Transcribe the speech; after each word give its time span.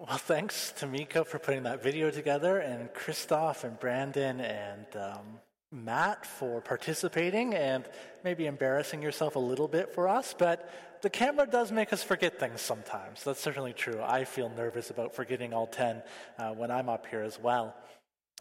Well, 0.00 0.16
thanks 0.16 0.72
to 0.78 0.86
Mika 0.86 1.26
for 1.26 1.38
putting 1.38 1.64
that 1.64 1.82
video 1.82 2.10
together, 2.10 2.56
and 2.56 2.90
Christoph 2.94 3.64
and 3.64 3.78
Brandon 3.78 4.40
and 4.40 4.86
um, 4.96 5.40
Matt 5.70 6.24
for 6.24 6.62
participating 6.62 7.52
and 7.52 7.84
maybe 8.24 8.46
embarrassing 8.46 9.02
yourself 9.02 9.36
a 9.36 9.38
little 9.38 9.68
bit 9.68 9.94
for 9.94 10.08
us. 10.08 10.34
But 10.38 10.70
the 11.02 11.10
camera 11.10 11.46
does 11.46 11.70
make 11.70 11.92
us 11.92 12.02
forget 12.02 12.40
things 12.40 12.62
sometimes. 12.62 13.24
That's 13.24 13.42
certainly 13.42 13.74
true. 13.74 14.00
I 14.02 14.24
feel 14.24 14.48
nervous 14.48 14.88
about 14.88 15.14
forgetting 15.14 15.52
all 15.52 15.66
10 15.66 16.02
uh, 16.38 16.52
when 16.52 16.70
I'm 16.70 16.88
up 16.88 17.06
here 17.06 17.20
as 17.20 17.38
well. 17.38 17.76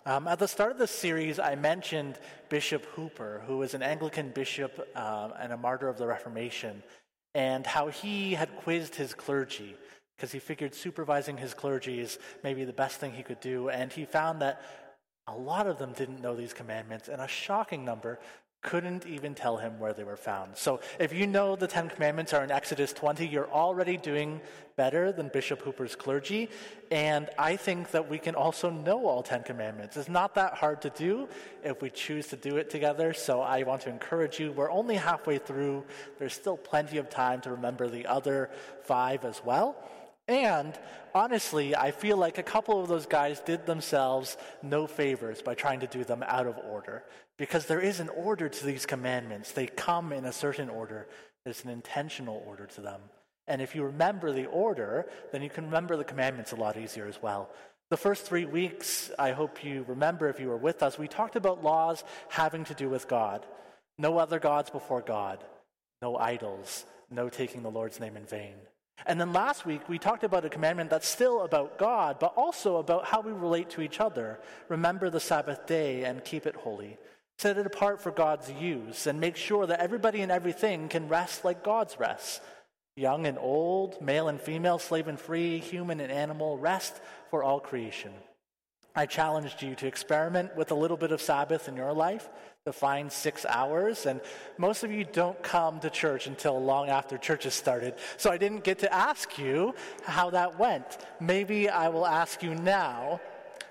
Um, 0.06 0.30
at 0.30 0.40
the 0.40 0.48
start 0.48 0.72
of 0.72 0.78
the 0.78 0.88
series, 0.88 1.40
I 1.40 1.56
mentioned 1.56 2.20
Bishop 2.48 2.86
Hooper, 2.96 3.44
who 3.46 3.58
was 3.58 3.74
an 3.74 3.84
Anglican 3.84 4.30
bishop 4.30 4.80
um, 4.96 5.34
and 5.38 5.52
a 5.52 5.58
martyr 5.58 5.90
of 5.90 5.98
the 5.98 6.08
Reformation, 6.08 6.84
and 7.36 7.68
how 7.68 7.90
he 7.90 8.34
had 8.36 8.56
quizzed 8.56 8.96
his 8.96 9.14
clergy 9.14 9.76
because 10.20 10.34
he 10.34 10.40
figured 10.40 10.76
supervising 10.76 11.38
his 11.38 11.54
clergy 11.54 12.02
is 12.02 12.20
maybe 12.44 12.66
the 12.66 12.74
best 12.74 13.00
thing 13.00 13.14
he 13.14 13.24
could 13.24 13.40
do. 13.40 13.70
And 13.70 13.90
he 13.90 14.04
found 14.04 14.42
that 14.42 14.62
a 15.30 15.34
lot 15.34 15.66
of 15.66 15.78
them 15.78 15.94
didn't 15.94 16.22
know 16.22 16.36
these 16.36 16.54
commandments, 16.54 17.08
and 17.08 17.22
a 17.22 17.28
shocking 17.28 17.86
number 17.86 18.20
couldn't 18.62 19.06
even 19.06 19.34
tell 19.34 19.56
him 19.56 19.80
where 19.80 19.94
they 19.94 20.04
were 20.04 20.18
found. 20.18 20.58
So 20.58 20.82
if 21.00 21.14
you 21.14 21.26
know 21.26 21.56
the 21.56 21.68
Ten 21.68 21.88
Commandments 21.88 22.34
are 22.34 22.44
in 22.44 22.52
Exodus 22.52 22.92
20, 22.92 23.26
you're 23.26 23.50
already 23.50 23.96
doing 23.96 24.42
better 24.76 25.14
than 25.14 25.30
Bishop 25.30 25.62
Hooper's 25.62 25.96
clergy. 25.96 26.50
And 26.92 27.30
I 27.38 27.56
think 27.56 27.92
that 27.92 28.10
we 28.10 28.18
can 28.18 28.36
also 28.36 28.70
know 28.70 29.08
all 29.08 29.24
Ten 29.24 29.44
Commandments. 29.44 29.96
It's 29.96 30.10
not 30.10 30.36
that 30.36 30.56
hard 30.56 30.82
to 30.82 30.90
do 30.90 31.30
if 31.64 31.82
we 31.82 31.90
choose 31.90 32.28
to 32.28 32.36
do 32.36 32.58
it 32.58 32.70
together. 32.70 33.14
So 33.14 33.40
I 33.40 33.64
want 33.64 33.84
to 33.84 33.90
encourage 33.90 34.42
you. 34.42 34.52
We're 34.52 34.72
only 34.72 34.96
halfway 34.96 35.38
through. 35.38 35.86
There's 36.18 36.34
still 36.34 36.58
plenty 36.58 36.98
of 36.98 37.10
time 37.10 37.40
to 37.42 37.52
remember 37.52 37.88
the 37.88 38.08
other 38.08 38.50
five 38.84 39.24
as 39.24 39.42
well. 39.46 39.78
And 40.30 40.78
honestly, 41.16 41.76
I 41.76 41.90
feel 41.90 42.16
like 42.16 42.38
a 42.38 42.44
couple 42.44 42.80
of 42.80 42.88
those 42.88 43.08
guys 43.08 43.40
did 43.40 43.66
themselves 43.66 44.38
no 44.62 44.86
favors 44.86 45.42
by 45.42 45.56
trying 45.56 45.80
to 45.80 45.88
do 45.88 46.04
them 46.04 46.24
out 46.26 46.46
of 46.46 46.56
order. 46.60 47.04
Because 47.40 47.66
there 47.66 47.82
is 47.82 48.00
an 48.00 48.10
order 48.10 48.48
to 48.48 48.66
these 48.66 48.86
commandments, 48.86 49.52
they 49.52 49.66
come 49.66 50.14
in 50.14 50.26
a 50.26 50.32
certain 50.32 50.70
order. 50.70 51.08
There's 51.44 51.64
an 51.64 51.72
intentional 51.72 52.44
order 52.46 52.68
to 52.68 52.82
them. 52.82 53.02
And 53.48 53.60
if 53.60 53.74
you 53.74 53.84
remember 53.84 54.32
the 54.32 54.46
order, 54.46 55.10
then 55.32 55.42
you 55.42 55.50
can 55.50 55.66
remember 55.66 55.98
the 55.98 56.04
commandments 56.04 56.52
a 56.52 56.58
lot 56.58 56.78
easier 56.78 57.08
as 57.08 57.20
well. 57.20 57.50
The 57.90 57.98
first 57.98 58.24
three 58.28 58.46
weeks, 58.46 59.10
I 59.18 59.32
hope 59.32 59.64
you 59.64 59.84
remember 59.88 60.30
if 60.30 60.40
you 60.40 60.50
were 60.50 60.58
with 60.58 60.84
us, 60.84 61.00
we 61.00 61.08
talked 61.08 61.38
about 61.38 61.64
laws 61.64 62.04
having 62.28 62.66
to 62.66 62.76
do 62.76 62.88
with 62.88 63.08
God. 63.08 63.48
No 63.98 64.20
other 64.20 64.38
gods 64.38 64.70
before 64.70 65.02
God, 65.02 65.44
no 66.04 66.18
idols, 66.18 66.86
no 67.10 67.30
taking 67.30 67.64
the 67.64 67.72
Lord's 67.72 68.00
name 68.00 68.16
in 68.16 68.26
vain. 68.26 68.54
And 69.06 69.20
then 69.20 69.34
last 69.34 69.66
week, 69.66 69.88
we 69.88 69.98
talked 69.98 70.24
about 70.24 70.46
a 70.46 70.50
commandment 70.50 70.90
that's 70.90 71.08
still 71.08 71.42
about 71.44 71.78
God, 71.78 72.18
but 72.20 72.34
also 72.36 72.78
about 72.78 73.06
how 73.06 73.22
we 73.22 73.32
relate 73.32 73.70
to 73.72 73.82
each 73.82 74.00
other. 74.00 74.40
Remember 74.68 75.10
the 75.10 75.20
Sabbath 75.20 75.66
day 75.66 76.04
and 76.04 76.24
keep 76.24 76.46
it 76.46 76.56
holy. 76.56 76.98
Set 77.38 77.58
it 77.58 77.66
apart 77.66 78.02
for 78.02 78.12
God's 78.12 78.52
use 78.52 79.08
and 79.08 79.20
make 79.20 79.38
sure 79.38 79.66
that 79.66 79.80
everybody 79.80 80.22
and 80.22 80.32
everything 80.32 80.90
can 80.90 81.08
rest 81.08 81.46
like 81.46 81.64
God's 81.64 81.98
rests. 82.00 82.42
Young 82.96 83.26
and 83.26 83.38
old, 83.40 84.02
male 84.02 84.28
and 84.28 84.42
female, 84.42 84.78
slave 84.78 85.08
and 85.08 85.18
free, 85.18 85.60
human 85.60 86.02
and 86.02 86.12
animal, 86.12 86.58
rest 86.58 87.00
for 87.30 87.44
all 87.44 87.62
creation. 87.62 88.12
I 88.94 89.06
challenged 89.06 89.62
you 89.62 89.76
to 89.76 89.88
experiment 89.88 90.58
with 90.58 90.72
a 90.72 90.76
little 90.76 90.98
bit 90.98 91.14
of 91.14 91.22
Sabbath 91.22 91.70
in 91.70 91.78
your 91.78 91.94
life 91.94 92.28
to 92.66 92.74
find 92.74 93.12
six 93.12 93.46
hours. 93.46 94.06
And 94.06 94.22
most 94.58 94.84
of 94.84 94.92
you 94.92 95.04
don't 95.04 95.42
come 95.42 95.80
to 95.80 95.90
church 95.90 96.28
until 96.28 96.62
long 96.62 96.90
after 96.90 97.18
church 97.18 97.46
has 97.46 97.54
started. 97.54 97.96
So 98.18 98.30
I 98.30 98.38
didn't 98.38 98.64
get 98.64 98.80
to 98.80 98.94
ask 98.94 99.38
you 99.38 99.74
how 100.04 100.30
that 100.32 100.60
went. 100.60 101.00
Maybe 101.20 101.70
I 101.70 101.90
will 101.90 102.06
ask 102.06 102.44
you 102.44 102.54
now. 102.56 103.22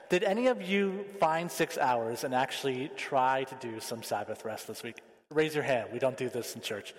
Did 0.08 0.24
any 0.24 0.46
of 0.46 0.62
you 0.62 1.04
find 1.20 1.50
six 1.50 1.76
hours 1.76 2.24
and 2.24 2.34
actually 2.34 2.90
try 2.96 3.44
to 3.44 3.54
do 3.56 3.78
some 3.78 4.02
Sabbath 4.02 4.44
rest 4.44 4.66
this 4.66 4.82
week? 4.82 4.96
Raise 5.30 5.54
your 5.54 5.64
hand. 5.64 5.90
We 5.92 5.98
don't 5.98 6.16
do 6.16 6.30
this 6.30 6.54
in 6.54 6.62
church. 6.62 6.94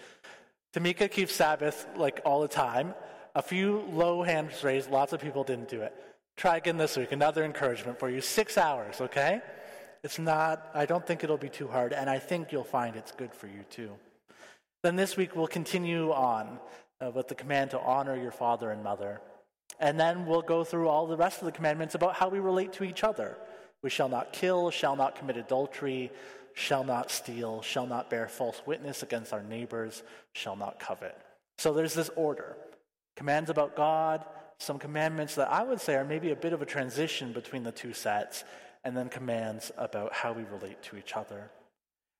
Tamika 0.73 1.09
keeps 1.09 1.33
Sabbath 1.33 1.87
like 1.95 2.21
all 2.23 2.41
the 2.41 2.47
time. 2.47 2.93
A 3.33 3.41
few 3.41 3.83
low 3.91 4.21
hands 4.21 4.63
raised. 4.63 4.91
Lots 4.91 5.11
of 5.11 5.21
people 5.21 5.43
didn't 5.43 5.69
do 5.69 5.81
it. 5.81 5.93
Try 6.37 6.57
again 6.57 6.77
this 6.77 6.95
week. 6.95 7.11
Another 7.11 7.43
encouragement 7.43 7.99
for 7.99 8.09
you. 8.09 8.21
Six 8.21 8.57
hours, 8.57 9.01
okay? 9.01 9.41
It's 10.03 10.19
not, 10.19 10.69
I 10.73 10.85
don't 10.85 11.05
think 11.05 11.23
it'll 11.23 11.37
be 11.37 11.49
too 11.49 11.67
hard, 11.67 11.93
and 11.93 12.09
I 12.09 12.19
think 12.19 12.51
you'll 12.51 12.63
find 12.63 12.95
it's 12.95 13.11
good 13.11 13.33
for 13.33 13.47
you 13.47 13.63
too. 13.69 13.91
Then 14.83 14.95
this 14.95 15.17
week 15.17 15.35
we'll 15.35 15.47
continue 15.47 16.11
on 16.11 16.59
uh, 17.01 17.11
with 17.11 17.27
the 17.27 17.35
command 17.35 17.71
to 17.71 17.79
honor 17.79 18.15
your 18.15 18.31
father 18.31 18.71
and 18.71 18.83
mother. 18.83 19.21
And 19.79 19.99
then 19.99 20.25
we'll 20.25 20.41
go 20.41 20.63
through 20.63 20.87
all 20.87 21.07
the 21.07 21.17
rest 21.17 21.39
of 21.39 21.45
the 21.45 21.51
commandments 21.51 21.95
about 21.95 22.15
how 22.15 22.29
we 22.29 22.39
relate 22.39 22.73
to 22.73 22.83
each 22.83 23.03
other. 23.03 23.37
We 23.81 23.89
shall 23.89 24.09
not 24.09 24.33
kill, 24.33 24.71
shall 24.71 24.95
not 24.95 25.15
commit 25.15 25.37
adultery, 25.37 26.11
shall 26.53 26.83
not 26.83 27.11
steal, 27.11 27.61
shall 27.61 27.85
not 27.85 28.09
bear 28.09 28.27
false 28.27 28.61
witness 28.65 29.03
against 29.03 29.33
our 29.33 29.43
neighbors, 29.43 30.03
shall 30.33 30.55
not 30.55 30.79
covet. 30.79 31.17
So 31.57 31.73
there's 31.73 31.93
this 31.93 32.09
order 32.15 32.55
commands 33.15 33.49
about 33.49 33.75
God, 33.75 34.23
some 34.59 34.79
commandments 34.79 35.35
that 35.35 35.51
I 35.51 35.63
would 35.63 35.81
say 35.81 35.95
are 35.95 36.05
maybe 36.05 36.31
a 36.31 36.35
bit 36.35 36.53
of 36.53 36.61
a 36.61 36.65
transition 36.65 37.33
between 37.33 37.63
the 37.63 37.71
two 37.71 37.93
sets, 37.93 38.45
and 38.83 38.95
then 38.95 39.09
commands 39.09 39.71
about 39.77 40.13
how 40.13 40.33
we 40.33 40.43
relate 40.43 40.81
to 40.83 40.97
each 40.97 41.15
other. 41.15 41.51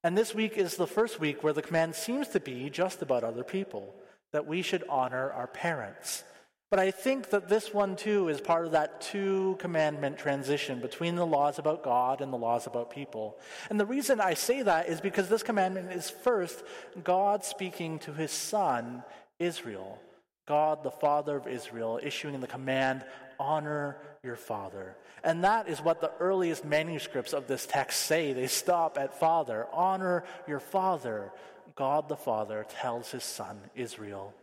And 0.02 0.16
this 0.16 0.34
week 0.34 0.56
is 0.56 0.76
the 0.76 0.86
first 0.86 1.20
week 1.20 1.42
where 1.42 1.52
the 1.52 1.62
command 1.62 1.94
seems 1.94 2.28
to 2.28 2.40
be 2.40 2.70
just 2.70 3.02
about 3.02 3.24
other 3.24 3.44
people, 3.44 3.94
that 4.32 4.46
we 4.46 4.62
should 4.62 4.84
honor 4.88 5.30
our 5.32 5.46
parents. 5.46 6.24
But 6.70 6.78
I 6.78 6.92
think 6.92 7.30
that 7.30 7.48
this 7.48 7.74
one 7.74 7.96
too 7.96 8.28
is 8.28 8.40
part 8.40 8.64
of 8.64 8.72
that 8.72 9.00
two 9.00 9.56
commandment 9.58 10.18
transition 10.18 10.78
between 10.78 11.16
the 11.16 11.26
laws 11.26 11.58
about 11.58 11.82
God 11.82 12.20
and 12.20 12.32
the 12.32 12.38
laws 12.38 12.68
about 12.68 12.92
people. 12.92 13.38
And 13.68 13.80
the 13.80 13.86
reason 13.86 14.20
I 14.20 14.34
say 14.34 14.62
that 14.62 14.88
is 14.88 15.00
because 15.00 15.28
this 15.28 15.42
commandment 15.42 15.90
is 15.92 16.08
first 16.08 16.62
God 17.02 17.44
speaking 17.44 17.98
to 18.00 18.12
his 18.12 18.30
son, 18.30 19.02
Israel. 19.40 19.98
God, 20.46 20.82
the 20.82 20.90
Father 20.90 21.36
of 21.36 21.46
Israel, 21.46 22.00
issuing 22.02 22.40
the 22.40 22.46
command, 22.46 23.04
honor 23.38 23.96
your 24.22 24.36
father. 24.36 24.96
And 25.24 25.44
that 25.44 25.68
is 25.68 25.80
what 25.80 26.00
the 26.00 26.12
earliest 26.20 26.64
manuscripts 26.64 27.32
of 27.32 27.46
this 27.46 27.66
text 27.66 28.02
say. 28.02 28.32
They 28.32 28.46
stop 28.46 28.98
at 28.98 29.18
father. 29.18 29.66
Honor 29.72 30.24
your 30.46 30.60
father. 30.60 31.32
God 31.74 32.08
the 32.08 32.16
Father 32.16 32.66
tells 32.68 33.10
his 33.10 33.24
son, 33.24 33.58
Israel. 33.74 34.34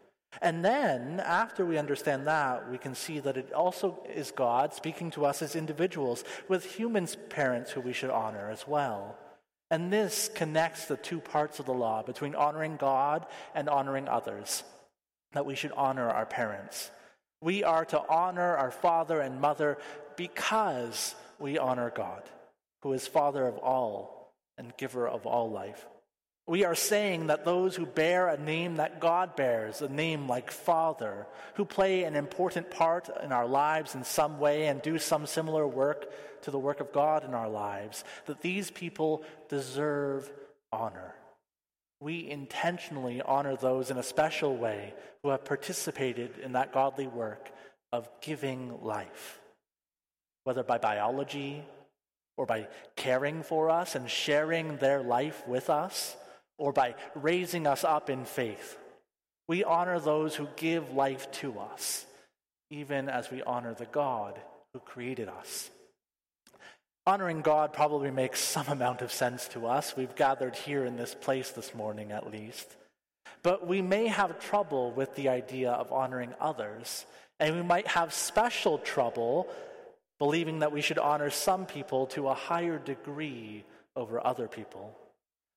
And 0.41 0.63
then, 0.63 1.19
after 1.19 1.65
we 1.65 1.77
understand 1.77 2.27
that, 2.27 2.69
we 2.69 2.77
can 2.77 2.95
see 2.95 3.19
that 3.19 3.37
it 3.37 3.53
also 3.53 4.03
is 4.13 4.31
God 4.31 4.73
speaking 4.73 5.11
to 5.11 5.25
us 5.25 5.41
as 5.41 5.55
individuals 5.55 6.23
with 6.47 6.65
human 6.65 7.07
parents 7.29 7.71
who 7.71 7.81
we 7.81 7.93
should 7.93 8.09
honor 8.09 8.49
as 8.49 8.67
well. 8.67 9.15
And 9.69 9.91
this 9.91 10.29
connects 10.33 10.85
the 10.85 10.97
two 10.97 11.19
parts 11.19 11.59
of 11.59 11.65
the 11.65 11.73
law 11.73 12.03
between 12.03 12.35
honoring 12.35 12.77
God 12.77 13.25
and 13.53 13.67
honoring 13.67 14.07
others, 14.07 14.63
that 15.33 15.45
we 15.45 15.55
should 15.55 15.71
honor 15.73 16.09
our 16.09 16.25
parents. 16.25 16.91
We 17.41 17.63
are 17.63 17.85
to 17.85 18.01
honor 18.09 18.55
our 18.55 18.71
father 18.71 19.19
and 19.19 19.39
mother 19.39 19.77
because 20.15 21.15
we 21.39 21.57
honor 21.57 21.91
God, 21.95 22.23
who 22.81 22.93
is 22.93 23.07
Father 23.07 23.45
of 23.45 23.57
all 23.57 24.33
and 24.57 24.75
giver 24.77 25.07
of 25.07 25.25
all 25.25 25.49
life. 25.51 25.85
We 26.47 26.63
are 26.63 26.75
saying 26.75 27.27
that 27.27 27.43
those 27.43 27.75
who 27.75 27.85
bear 27.85 28.29
a 28.29 28.37
name 28.37 28.77
that 28.77 29.01
God 29.01 29.35
bears, 29.35 29.81
a 29.81 29.89
name 29.89 30.29
like 30.29 30.49
Father, 30.49 31.27
who 31.55 31.65
play 31.65 32.05
an 32.05 32.15
important 32.15 32.71
part 32.71 33.09
in 33.21 33.33
our 33.33 33.45
lives 33.45 33.95
in 33.95 34.05
some 34.05 34.39
way 34.39 34.67
and 34.67 34.81
do 34.81 34.97
some 34.97 35.25
similar 35.25 35.67
work 35.67 36.09
to 36.43 36.51
the 36.51 36.57
work 36.57 36.79
of 36.79 36.93
God 36.93 37.25
in 37.25 37.33
our 37.33 37.49
lives, 37.49 38.05
that 38.27 38.41
these 38.41 38.71
people 38.71 39.23
deserve 39.49 40.31
honor. 40.71 41.15
We 41.99 42.29
intentionally 42.29 43.21
honor 43.21 43.55
those 43.55 43.89
in 43.89 43.97
a 43.97 44.03
special 44.03 44.55
way 44.55 44.93
who 45.23 45.29
have 45.29 45.45
participated 45.45 46.37
in 46.37 46.53
that 46.53 46.73
godly 46.73 47.07
work 47.07 47.49
of 47.91 48.09
giving 48.21 48.83
life, 48.83 49.39
whether 50.43 50.63
by 50.63 50.77
biology 50.77 51.63
or 52.37 52.45
by 52.45 52.67
caring 52.95 53.41
for 53.41 53.69
us 53.69 53.95
and 53.95 54.09
sharing 54.09 54.77
their 54.77 55.01
life 55.01 55.47
with 55.47 55.69
us, 55.69 56.15
or 56.59 56.71
by 56.71 56.95
raising 57.15 57.67
us 57.67 57.83
up 57.83 58.09
in 58.09 58.25
faith. 58.25 58.77
We 59.47 59.63
honor 59.63 59.99
those 59.99 60.35
who 60.35 60.47
give 60.55 60.93
life 60.93 61.31
to 61.33 61.59
us, 61.59 62.05
even 62.69 63.09
as 63.09 63.31
we 63.31 63.41
honor 63.43 63.73
the 63.73 63.85
God 63.85 64.39
who 64.73 64.79
created 64.79 65.29
us. 65.29 65.69
Honoring 67.07 67.39
God 67.39 67.71
probably 67.71 68.11
makes 68.11 68.41
some 68.41 68.67
amount 68.67 69.01
of 69.01 69.13
sense 69.13 69.47
to 69.49 69.65
us. 69.65 69.95
We've 69.95 70.13
gathered 70.13 70.57
here 70.57 70.83
in 70.83 70.97
this 70.97 71.15
place 71.15 71.51
this 71.51 71.73
morning, 71.73 72.11
at 72.11 72.29
least. 72.29 72.75
But 73.43 73.65
we 73.65 73.81
may 73.81 74.07
have 74.07 74.41
trouble 74.41 74.91
with 74.91 75.15
the 75.15 75.29
idea 75.29 75.71
of 75.71 75.93
honoring 75.93 76.33
others, 76.41 77.05
and 77.39 77.55
we 77.55 77.61
might 77.61 77.87
have 77.87 78.13
special 78.13 78.77
trouble 78.77 79.47
believing 80.19 80.59
that 80.59 80.73
we 80.73 80.81
should 80.81 80.97
honor 80.97 81.29
some 81.29 81.65
people 81.65 82.07
to 82.07 82.27
a 82.27 82.33
higher 82.33 82.77
degree 82.77 83.63
over 83.95 84.25
other 84.25 84.49
people. 84.49 84.93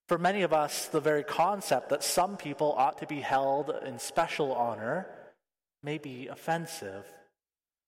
For 0.06 0.18
many 0.18 0.42
of 0.42 0.52
us, 0.52 0.86
the 0.86 1.00
very 1.00 1.24
concept 1.24 1.88
that 1.88 2.04
some 2.04 2.36
people 2.36 2.74
ought 2.76 2.98
to 2.98 3.06
be 3.06 3.20
held 3.20 3.74
in 3.84 3.98
special 3.98 4.52
honor 4.52 5.08
may 5.82 5.98
be 5.98 6.28
offensive. 6.28 7.04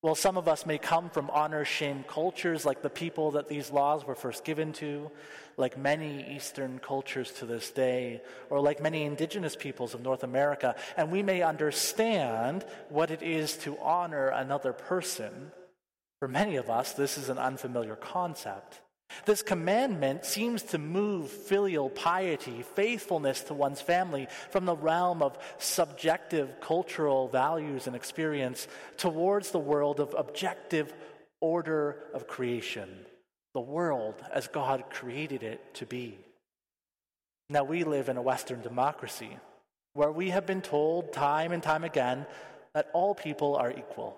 While 0.03 0.17
some 0.17 0.37
of 0.37 0.49
us 0.49 0.67
may 0.67 0.79
come 0.79 1.11
from 1.11 1.31
honor 1.31 1.65
shame 1.65 2.05
cultures, 2.09 2.67
like 2.67 2.83
the 2.83 2.91
people 2.91 3.31
that 3.33 3.49
these 3.49 3.71
laws 3.71 4.05
were 4.05 4.17
first 4.17 4.45
given 4.45 4.73
to, 4.75 5.13
like 5.57 5.79
many 5.79 6.35
Eastern 6.35 6.81
cultures 6.81 7.31
to 7.35 7.47
this 7.47 7.71
day, 7.71 8.21
or 8.51 8.61
like 8.61 8.83
many 8.83 9.05
indigenous 9.05 9.55
peoples 9.55 9.95
of 9.95 10.03
North 10.03 10.25
America, 10.25 10.75
and 10.97 11.13
we 11.13 11.23
may 11.23 11.43
understand 11.43 12.65
what 12.89 13.13
it 13.13 13.23
is 13.23 13.57
to 13.59 13.79
honor 13.79 14.27
another 14.29 14.73
person, 14.73 15.53
for 16.19 16.27
many 16.27 16.57
of 16.57 16.69
us, 16.69 16.95
this 16.95 17.17
is 17.17 17.29
an 17.29 17.39
unfamiliar 17.39 17.95
concept. 17.95 18.81
This 19.25 19.43
commandment 19.43 20.25
seems 20.25 20.63
to 20.65 20.79
move 20.79 21.31
filial 21.31 21.91
piety, 21.91 22.63
faithfulness 22.75 23.43
to 23.43 23.55
one's 23.55 23.81
family, 23.81 24.29
from 24.51 24.65
the 24.65 24.77
realm 24.77 25.23
of 25.23 25.39
subjective 25.59 26.61
cultural 26.61 27.29
values 27.29 27.87
and 27.87 27.97
experience 27.97 28.67
towards 28.97 29.51
the 29.51 29.59
world 29.59 30.01
of 30.01 30.15
objective 30.17 30.93
order 31.41 31.99
of 32.15 32.27
creation, 32.27 32.89
the 33.55 33.61
world 33.61 34.15
as 34.33 34.49
God 34.49 34.85
created 34.91 35.43
it 35.43 35.75
to 35.75 35.87
be. 35.87 36.19
Now, 37.49 37.65
we 37.65 37.85
live 37.85 38.09
in 38.09 38.17
a 38.17 38.23
Western 38.23 38.63
democracy 38.63 39.37
where 39.95 40.13
we 40.13 40.31
have 40.31 40.47
been 40.47 40.63
told 40.63 41.13
time 41.13 41.53
and 41.53 41.63
time 41.63 41.85
again 41.85 42.25
that 42.75 42.89
all 42.95 43.15
people 43.15 43.57
are 43.57 43.71
equal 43.71 44.17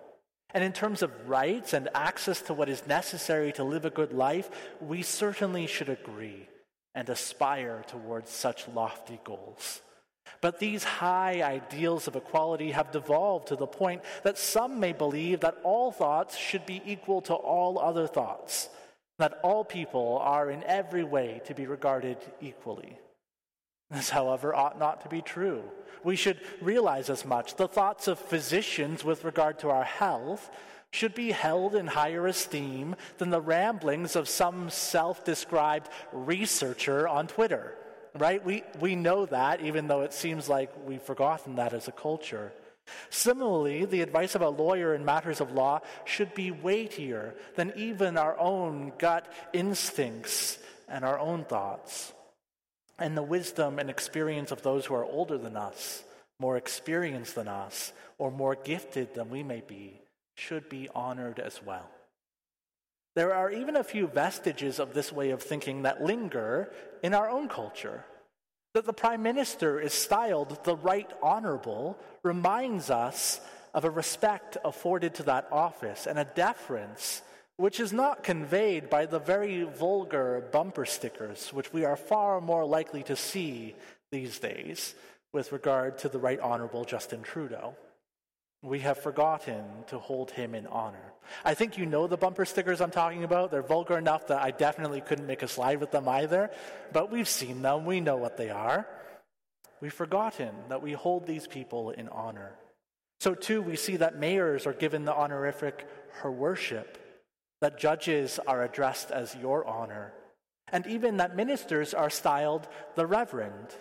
and 0.54 0.62
in 0.62 0.72
terms 0.72 1.02
of 1.02 1.28
rights 1.28 1.72
and 1.72 1.88
access 1.94 2.40
to 2.42 2.54
what 2.54 2.68
is 2.68 2.86
necessary 2.86 3.52
to 3.52 3.64
live 3.64 3.84
a 3.84 3.90
good 3.90 4.12
life, 4.12 4.48
we 4.80 5.02
certainly 5.02 5.66
should 5.66 5.88
agree 5.88 6.48
and 6.94 7.08
aspire 7.08 7.84
towards 7.88 8.30
such 8.30 8.68
lofty 8.68 9.20
goals. 9.24 9.82
But 10.40 10.60
these 10.60 10.84
high 10.84 11.42
ideals 11.42 12.06
of 12.06 12.14
equality 12.14 12.70
have 12.70 12.92
devolved 12.92 13.48
to 13.48 13.56
the 13.56 13.66
point 13.66 14.02
that 14.22 14.38
some 14.38 14.78
may 14.78 14.92
believe 14.92 15.40
that 15.40 15.58
all 15.64 15.90
thoughts 15.90 16.36
should 16.36 16.64
be 16.66 16.80
equal 16.86 17.20
to 17.22 17.34
all 17.34 17.78
other 17.78 18.06
thoughts, 18.06 18.68
that 19.18 19.40
all 19.42 19.64
people 19.64 20.18
are 20.22 20.50
in 20.50 20.62
every 20.64 21.04
way 21.04 21.42
to 21.46 21.54
be 21.54 21.66
regarded 21.66 22.18
equally. 22.40 22.96
This, 23.90 24.10
however, 24.10 24.54
ought 24.54 24.78
not 24.78 25.02
to 25.02 25.08
be 25.08 25.20
true. 25.22 25.62
We 26.02 26.16
should 26.16 26.40
realize 26.60 27.10
as 27.10 27.24
much. 27.24 27.56
The 27.56 27.68
thoughts 27.68 28.08
of 28.08 28.18
physicians 28.18 29.04
with 29.04 29.24
regard 29.24 29.58
to 29.60 29.70
our 29.70 29.84
health 29.84 30.50
should 30.90 31.14
be 31.14 31.32
held 31.32 31.74
in 31.74 31.86
higher 31.86 32.26
esteem 32.26 32.94
than 33.18 33.30
the 33.30 33.40
ramblings 33.40 34.14
of 34.14 34.28
some 34.28 34.70
self 34.70 35.24
described 35.24 35.88
researcher 36.12 37.08
on 37.08 37.26
Twitter. 37.26 37.76
Right? 38.16 38.44
We, 38.44 38.62
we 38.78 38.94
know 38.94 39.26
that, 39.26 39.60
even 39.60 39.88
though 39.88 40.02
it 40.02 40.12
seems 40.12 40.48
like 40.48 40.70
we've 40.86 41.02
forgotten 41.02 41.56
that 41.56 41.72
as 41.72 41.88
a 41.88 41.92
culture. 41.92 42.52
Similarly, 43.10 43.86
the 43.86 44.02
advice 44.02 44.34
of 44.34 44.42
a 44.42 44.48
lawyer 44.48 44.94
in 44.94 45.04
matters 45.04 45.40
of 45.40 45.52
law 45.52 45.80
should 46.04 46.32
be 46.34 46.50
weightier 46.50 47.34
than 47.56 47.72
even 47.76 48.16
our 48.16 48.38
own 48.38 48.92
gut 48.98 49.26
instincts 49.52 50.58
and 50.86 51.04
our 51.04 51.18
own 51.18 51.44
thoughts 51.44 52.12
and 52.98 53.16
the 53.16 53.22
wisdom 53.22 53.78
and 53.78 53.90
experience 53.90 54.50
of 54.50 54.62
those 54.62 54.86
who 54.86 54.94
are 54.94 55.04
older 55.04 55.38
than 55.38 55.56
us, 55.56 56.04
more 56.38 56.56
experienced 56.56 57.34
than 57.34 57.48
us, 57.48 57.92
or 58.18 58.30
more 58.30 58.54
gifted 58.54 59.14
than 59.14 59.30
we 59.30 59.42
may 59.42 59.62
be, 59.66 60.00
should 60.34 60.68
be 60.68 60.88
honored 60.94 61.38
as 61.38 61.60
well. 61.64 61.88
There 63.14 63.34
are 63.34 63.50
even 63.50 63.76
a 63.76 63.84
few 63.84 64.08
vestiges 64.08 64.78
of 64.78 64.92
this 64.92 65.12
way 65.12 65.30
of 65.30 65.42
thinking 65.42 65.82
that 65.82 66.02
linger 66.02 66.72
in 67.02 67.14
our 67.14 67.30
own 67.30 67.48
culture. 67.48 68.04
That 68.74 68.86
the 68.86 68.92
prime 68.92 69.22
minister 69.22 69.80
is 69.80 69.92
styled 69.92 70.64
the 70.64 70.74
right 70.74 71.10
honorable 71.22 71.96
reminds 72.24 72.90
us 72.90 73.40
of 73.72 73.84
a 73.84 73.90
respect 73.90 74.56
afforded 74.64 75.14
to 75.14 75.22
that 75.24 75.46
office 75.52 76.06
and 76.06 76.18
a 76.18 76.24
deference 76.24 77.22
which 77.56 77.78
is 77.78 77.92
not 77.92 78.24
conveyed 78.24 78.90
by 78.90 79.06
the 79.06 79.18
very 79.18 79.62
vulgar 79.62 80.44
bumper 80.52 80.84
stickers, 80.84 81.52
which 81.52 81.72
we 81.72 81.84
are 81.84 81.96
far 81.96 82.40
more 82.40 82.64
likely 82.64 83.02
to 83.04 83.14
see 83.14 83.74
these 84.10 84.38
days 84.38 84.94
with 85.32 85.52
regard 85.52 85.98
to 85.98 86.08
the 86.08 86.18
Right 86.18 86.40
Honorable 86.40 86.84
Justin 86.84 87.22
Trudeau. 87.22 87.74
We 88.62 88.80
have 88.80 88.98
forgotten 88.98 89.64
to 89.88 89.98
hold 89.98 90.30
him 90.30 90.54
in 90.54 90.66
honor. 90.66 91.12
I 91.44 91.54
think 91.54 91.78
you 91.78 91.86
know 91.86 92.06
the 92.06 92.16
bumper 92.16 92.44
stickers 92.44 92.80
I'm 92.80 92.90
talking 92.90 93.22
about. 93.22 93.50
They're 93.50 93.62
vulgar 93.62 93.98
enough 93.98 94.28
that 94.28 94.42
I 94.42 94.50
definitely 94.50 95.00
couldn't 95.00 95.26
make 95.26 95.42
a 95.42 95.48
slide 95.48 95.80
with 95.80 95.90
them 95.90 96.08
either, 96.08 96.50
but 96.92 97.10
we've 97.10 97.28
seen 97.28 97.62
them. 97.62 97.84
We 97.84 98.00
know 98.00 98.16
what 98.16 98.36
they 98.36 98.50
are. 98.50 98.86
We've 99.80 99.92
forgotten 99.92 100.54
that 100.70 100.82
we 100.82 100.92
hold 100.92 101.26
these 101.26 101.46
people 101.46 101.90
in 101.90 102.08
honor. 102.08 102.52
So, 103.20 103.34
too, 103.34 103.62
we 103.62 103.76
see 103.76 103.96
that 103.96 104.18
mayors 104.18 104.66
are 104.66 104.72
given 104.72 105.04
the 105.04 105.14
honorific 105.14 105.86
her 106.22 106.30
worship 106.30 107.03
that 107.60 107.78
judges 107.78 108.38
are 108.46 108.62
addressed 108.62 109.10
as 109.10 109.36
your 109.36 109.66
honor, 109.66 110.12
and 110.72 110.86
even 110.86 111.18
that 111.18 111.36
ministers 111.36 111.94
are 111.94 112.10
styled 112.10 112.68
the 112.94 113.06
reverend. 113.06 113.74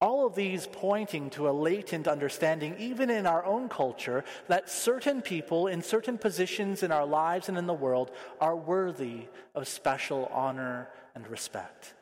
All 0.00 0.26
of 0.26 0.34
these 0.34 0.66
pointing 0.66 1.28
to 1.30 1.50
a 1.50 1.52
latent 1.52 2.08
understanding, 2.08 2.74
even 2.78 3.10
in 3.10 3.26
our 3.26 3.44
own 3.44 3.68
culture, 3.68 4.24
that 4.48 4.70
certain 4.70 5.20
people 5.20 5.66
in 5.66 5.82
certain 5.82 6.16
positions 6.16 6.82
in 6.82 6.90
our 6.90 7.04
lives 7.04 7.50
and 7.50 7.58
in 7.58 7.66
the 7.66 7.74
world 7.74 8.10
are 8.40 8.56
worthy 8.56 9.26
of 9.54 9.68
special 9.68 10.30
honor 10.32 10.88
and 11.14 11.28
respect. 11.28 11.94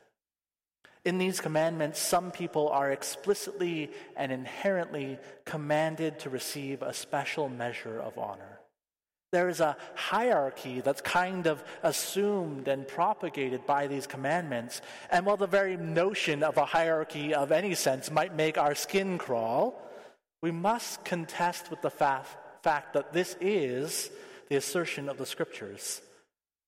In 1.05 1.19
these 1.19 1.41
commandments, 1.41 1.99
some 1.99 2.31
people 2.31 2.69
are 2.69 2.93
explicitly 2.93 3.91
and 4.15 4.31
inherently 4.31 5.19
commanded 5.45 6.19
to 6.21 6.31
receive 6.31 6.83
a 6.83 6.93
special 6.93 7.49
measure 7.49 7.99
of 7.99 8.19
honor. 8.19 8.58
There 9.31 9.51
is 9.51 9.61
a 9.61 9.77
hierarchy 9.95 10.81
that's 10.81 11.03
kind 11.03 11.47
of 11.47 11.63
assumed 11.83 12.67
and 12.67 12.89
propagated 12.89 13.67
by 13.67 13.87
these 13.87 14.07
commandments. 14.07 14.81
And 15.11 15.27
while 15.27 15.37
the 15.37 15.47
very 15.47 15.77
notion 15.77 16.43
of 16.43 16.57
a 16.57 16.65
hierarchy 16.65 17.35
of 17.35 17.53
any 17.53 17.75
sense 17.75 18.11
might 18.11 18.35
make 18.35 18.57
our 18.57 18.75
skin 18.75 19.19
crawl, 19.19 19.83
we 20.41 20.51
must 20.51 21.05
contest 21.05 21.71
with 21.71 21.83
the 21.83 21.91
fa- 21.91 22.25
fact 22.63 22.95
that 22.95 23.13
this 23.13 23.37
is 23.41 24.11
the 24.49 24.57
assertion 24.57 25.11
of 25.11 25.19
the 25.19 25.27
scriptures 25.27 26.01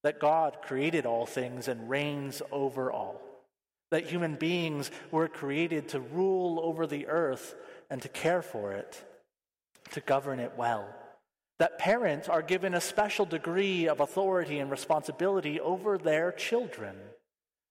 that 0.03 0.21
God 0.21 0.59
created 0.63 1.07
all 1.07 1.27
things 1.27 1.67
and 1.69 1.89
reigns 1.89 2.43
over 2.53 2.93
all, 2.93 3.21
that 3.91 4.07
human 4.07 4.35
beings 4.35 4.91
were 5.11 5.29
created 5.29 5.89
to 5.91 6.01
rule 6.01 6.61
over 6.63 6.87
the 6.87 7.07
earth 7.07 7.55
and 7.89 8.03
to 8.03 8.09
care 8.09 8.43
for 8.43 8.73
it, 8.73 9.03
to 9.93 10.01
govern 10.01 10.41
it 10.41 10.53
well 10.57 10.87
that 11.61 11.79
parents 11.79 12.27
are 12.27 12.41
given 12.41 12.73
a 12.73 12.81
special 12.81 13.27
degree 13.27 13.87
of 13.87 14.01
authority 14.01 14.59
and 14.59 14.71
responsibility 14.71 15.61
over 15.61 15.99
their 15.99 16.33
children, 16.33 16.97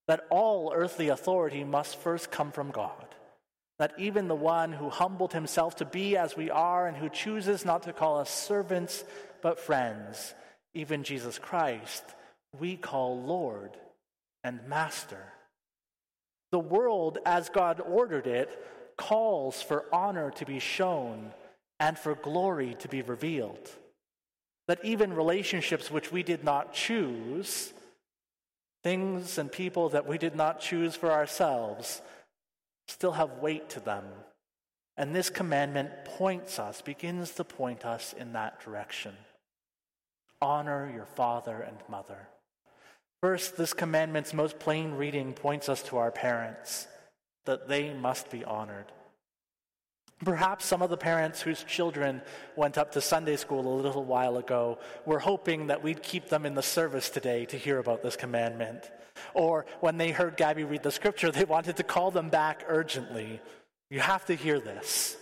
that 0.08 0.27
all 0.29 0.72
earthly 0.75 1.10
authority 1.10 1.63
must 1.63 1.98
first 1.98 2.29
come 2.29 2.51
from 2.51 2.69
God, 2.69 3.08
that 3.79 3.93
even 3.98 4.27
the 4.27 4.36
one 4.36 4.72
who 4.72 4.91
humbled 4.91 5.34
himself 5.34 5.75
to 5.77 5.86
be 5.86 6.15
as 6.15 6.38
we 6.38 6.51
are 6.51 6.88
and 6.88 6.96
who 6.96 7.10
chooses 7.10 7.65
not 7.65 7.81
to 7.84 7.91
call 7.91 8.19
us 8.19 8.29
servants 8.29 9.03
but 9.41 9.60
friends, 9.60 10.36
even 10.75 11.03
Jesus 11.03 11.39
Christ, 11.39 12.03
we 12.60 12.77
call 12.77 13.19
Lord 13.24 13.72
and 14.43 14.60
Master. 14.67 15.34
The 16.51 16.60
world, 16.60 17.17
as 17.25 17.50
God 17.50 17.81
ordered 17.84 18.27
it, 18.27 18.63
calls 18.98 19.63
for 19.63 19.86
honor 19.91 20.29
to 20.31 20.46
be 20.46 20.60
shown 20.60 21.31
and 21.79 21.98
for 21.98 22.13
glory 22.13 22.75
to 22.79 22.88
be 22.88 23.01
revealed. 23.01 23.72
That 24.69 24.85
even 24.85 25.15
relationships 25.15 25.89
which 25.89 26.11
we 26.11 26.21
did 26.21 26.43
not 26.43 26.73
choose, 26.75 27.73
things 28.83 29.39
and 29.39 29.51
people 29.51 29.89
that 29.89 30.05
we 30.05 30.19
did 30.19 30.35
not 30.35 30.59
choose 30.59 30.95
for 30.95 31.11
ourselves, 31.11 32.03
still 32.88 33.13
have 33.13 33.39
weight 33.41 33.71
to 33.71 33.79
them. 33.79 34.03
And 34.95 35.15
this 35.15 35.31
commandment 35.31 35.89
points 36.05 36.59
us, 36.59 36.83
begins 36.83 37.31
to 37.31 37.43
point 37.43 37.83
us 37.83 38.13
in 38.13 38.33
that 38.33 38.63
direction. 38.63 39.15
Honor 40.39 40.91
your 40.93 41.07
father 41.07 41.59
and 41.61 41.77
mother. 41.89 42.27
First, 43.23 43.57
this 43.57 43.73
commandment's 43.73 44.35
most 44.35 44.59
plain 44.59 44.91
reading 44.91 45.33
points 45.33 45.67
us 45.67 45.81
to 45.83 45.97
our 45.97 46.11
parents, 46.11 46.88
that 47.47 47.67
they 47.67 47.91
must 47.95 48.29
be 48.29 48.45
honored. 48.45 48.91
Perhaps 50.23 50.65
some 50.65 50.81
of 50.81 50.89
the 50.89 50.97
parents 50.97 51.41
whose 51.41 51.63
children 51.63 52.21
went 52.57 52.77
up 52.77 52.91
to 52.91 53.01
Sunday 53.01 53.38
school 53.38 53.61
a 53.61 53.81
little 53.81 54.03
while 54.03 54.38
ago 54.38 54.77
were 55.05 55.19
hoping 55.19 55.67
that 55.67 55.81
we'd 55.81 56.03
keep 56.03 56.27
them 56.27 56.45
in 56.45 56.55
the 56.55 56.61
service 56.61 57.09
today 57.09 57.45
to 57.45 57.57
hear 57.57 57.79
about 57.79 58.03
this 58.03 58.17
commandment. 58.17 58.91
Or 59.33 59.65
when 59.79 59.97
they 59.97 60.11
heard 60.11 60.35
Gabby 60.35 60.65
read 60.65 60.83
the 60.83 60.91
scripture, 60.91 61.31
they 61.31 61.45
wanted 61.45 61.77
to 61.77 61.83
call 61.83 62.11
them 62.11 62.29
back 62.29 62.65
urgently. 62.67 63.39
You 63.89 64.01
have 64.01 64.25
to 64.25 64.35
hear 64.35 64.59
this. 64.59 65.15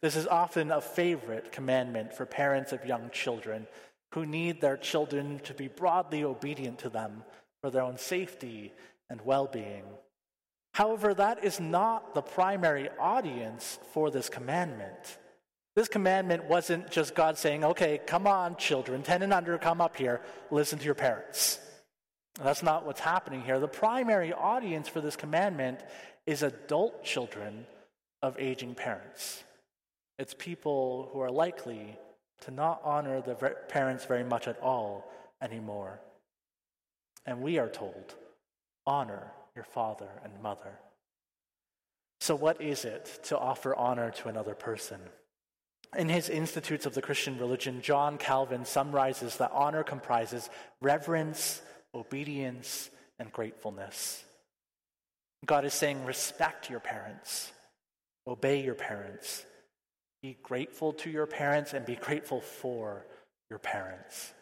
This 0.00 0.16
is 0.16 0.26
often 0.26 0.70
a 0.70 0.80
favorite 0.80 1.52
commandment 1.52 2.12
for 2.12 2.26
parents 2.26 2.72
of 2.72 2.84
young 2.84 3.10
children 3.10 3.66
who 4.12 4.26
need 4.26 4.60
their 4.60 4.76
children 4.76 5.38
to 5.44 5.54
be 5.54 5.68
broadly 5.68 6.24
obedient 6.24 6.80
to 6.80 6.88
them 6.88 7.24
for 7.62 7.70
their 7.70 7.82
own 7.82 7.98
safety 7.98 8.72
and 9.08 9.20
well 9.24 9.46
being. 9.46 9.84
However, 10.74 11.14
that 11.14 11.44
is 11.44 11.60
not 11.60 12.14
the 12.14 12.20
primary 12.20 12.88
audience 12.98 13.78
for 13.92 14.10
this 14.10 14.28
commandment. 14.28 15.18
This 15.76 15.86
commandment 15.86 16.46
wasn't 16.46 16.90
just 16.90 17.14
God 17.14 17.38
saying, 17.38 17.62
okay, 17.62 18.00
come 18.04 18.26
on, 18.26 18.56
children, 18.56 19.04
10 19.04 19.22
and 19.22 19.32
under, 19.32 19.56
come 19.56 19.80
up 19.80 19.96
here, 19.96 20.20
listen 20.50 20.80
to 20.80 20.84
your 20.84 20.96
parents. 20.96 21.60
That's 22.42 22.64
not 22.64 22.84
what's 22.84 22.98
happening 22.98 23.42
here. 23.42 23.60
The 23.60 23.68
primary 23.68 24.32
audience 24.32 24.88
for 24.88 25.00
this 25.00 25.14
commandment 25.14 25.78
is 26.26 26.42
adult 26.42 27.04
children 27.04 27.66
of 28.20 28.36
aging 28.40 28.74
parents. 28.74 29.44
It's 30.18 30.34
people 30.34 31.08
who 31.12 31.20
are 31.20 31.30
likely 31.30 31.96
to 32.40 32.50
not 32.50 32.80
honor 32.82 33.20
their 33.20 33.36
parents 33.68 34.06
very 34.06 34.24
much 34.24 34.48
at 34.48 34.60
all 34.60 35.08
anymore. 35.40 36.00
And 37.26 37.42
we 37.42 37.58
are 37.58 37.68
told, 37.68 38.16
honor 38.88 39.30
your 39.54 39.64
father 39.64 40.08
and 40.24 40.42
mother. 40.42 40.78
So, 42.20 42.34
what 42.34 42.60
is 42.60 42.84
it 42.84 43.20
to 43.24 43.38
offer 43.38 43.74
honor 43.74 44.10
to 44.10 44.28
another 44.28 44.54
person? 44.54 45.00
In 45.96 46.08
his 46.08 46.28
Institutes 46.28 46.86
of 46.86 46.94
the 46.94 47.02
Christian 47.02 47.38
Religion, 47.38 47.80
John 47.82 48.18
Calvin 48.18 48.64
summarizes 48.64 49.36
that 49.36 49.52
honor 49.52 49.84
comprises 49.84 50.50
reverence, 50.80 51.62
obedience, 51.94 52.90
and 53.18 53.30
gratefulness. 53.30 54.24
God 55.46 55.64
is 55.64 55.74
saying, 55.74 56.04
respect 56.04 56.70
your 56.70 56.80
parents, 56.80 57.52
obey 58.26 58.64
your 58.64 58.74
parents, 58.74 59.44
be 60.22 60.38
grateful 60.42 60.94
to 60.94 61.10
your 61.10 61.26
parents, 61.26 61.74
and 61.74 61.84
be 61.84 61.96
grateful 61.96 62.40
for 62.40 63.04
your 63.50 63.58
parents. 63.58 64.32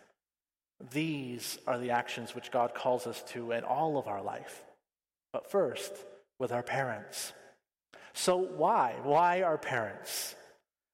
These 0.93 1.59
are 1.67 1.79
the 1.79 1.91
actions 1.91 2.35
which 2.35 2.51
God 2.51 2.75
calls 2.75 3.07
us 3.07 3.23
to 3.31 3.53
in 3.53 3.65
all 3.65 3.99
of 3.99 4.07
our 4.07 4.23
life. 4.23 4.63
But 5.33 5.51
first, 5.51 5.93
with 6.39 6.53
our 6.53 6.63
parents. 6.63 7.33
So, 8.13 8.37
why? 8.37 8.97
Why 9.03 9.43
our 9.43 9.59
parents? 9.59 10.35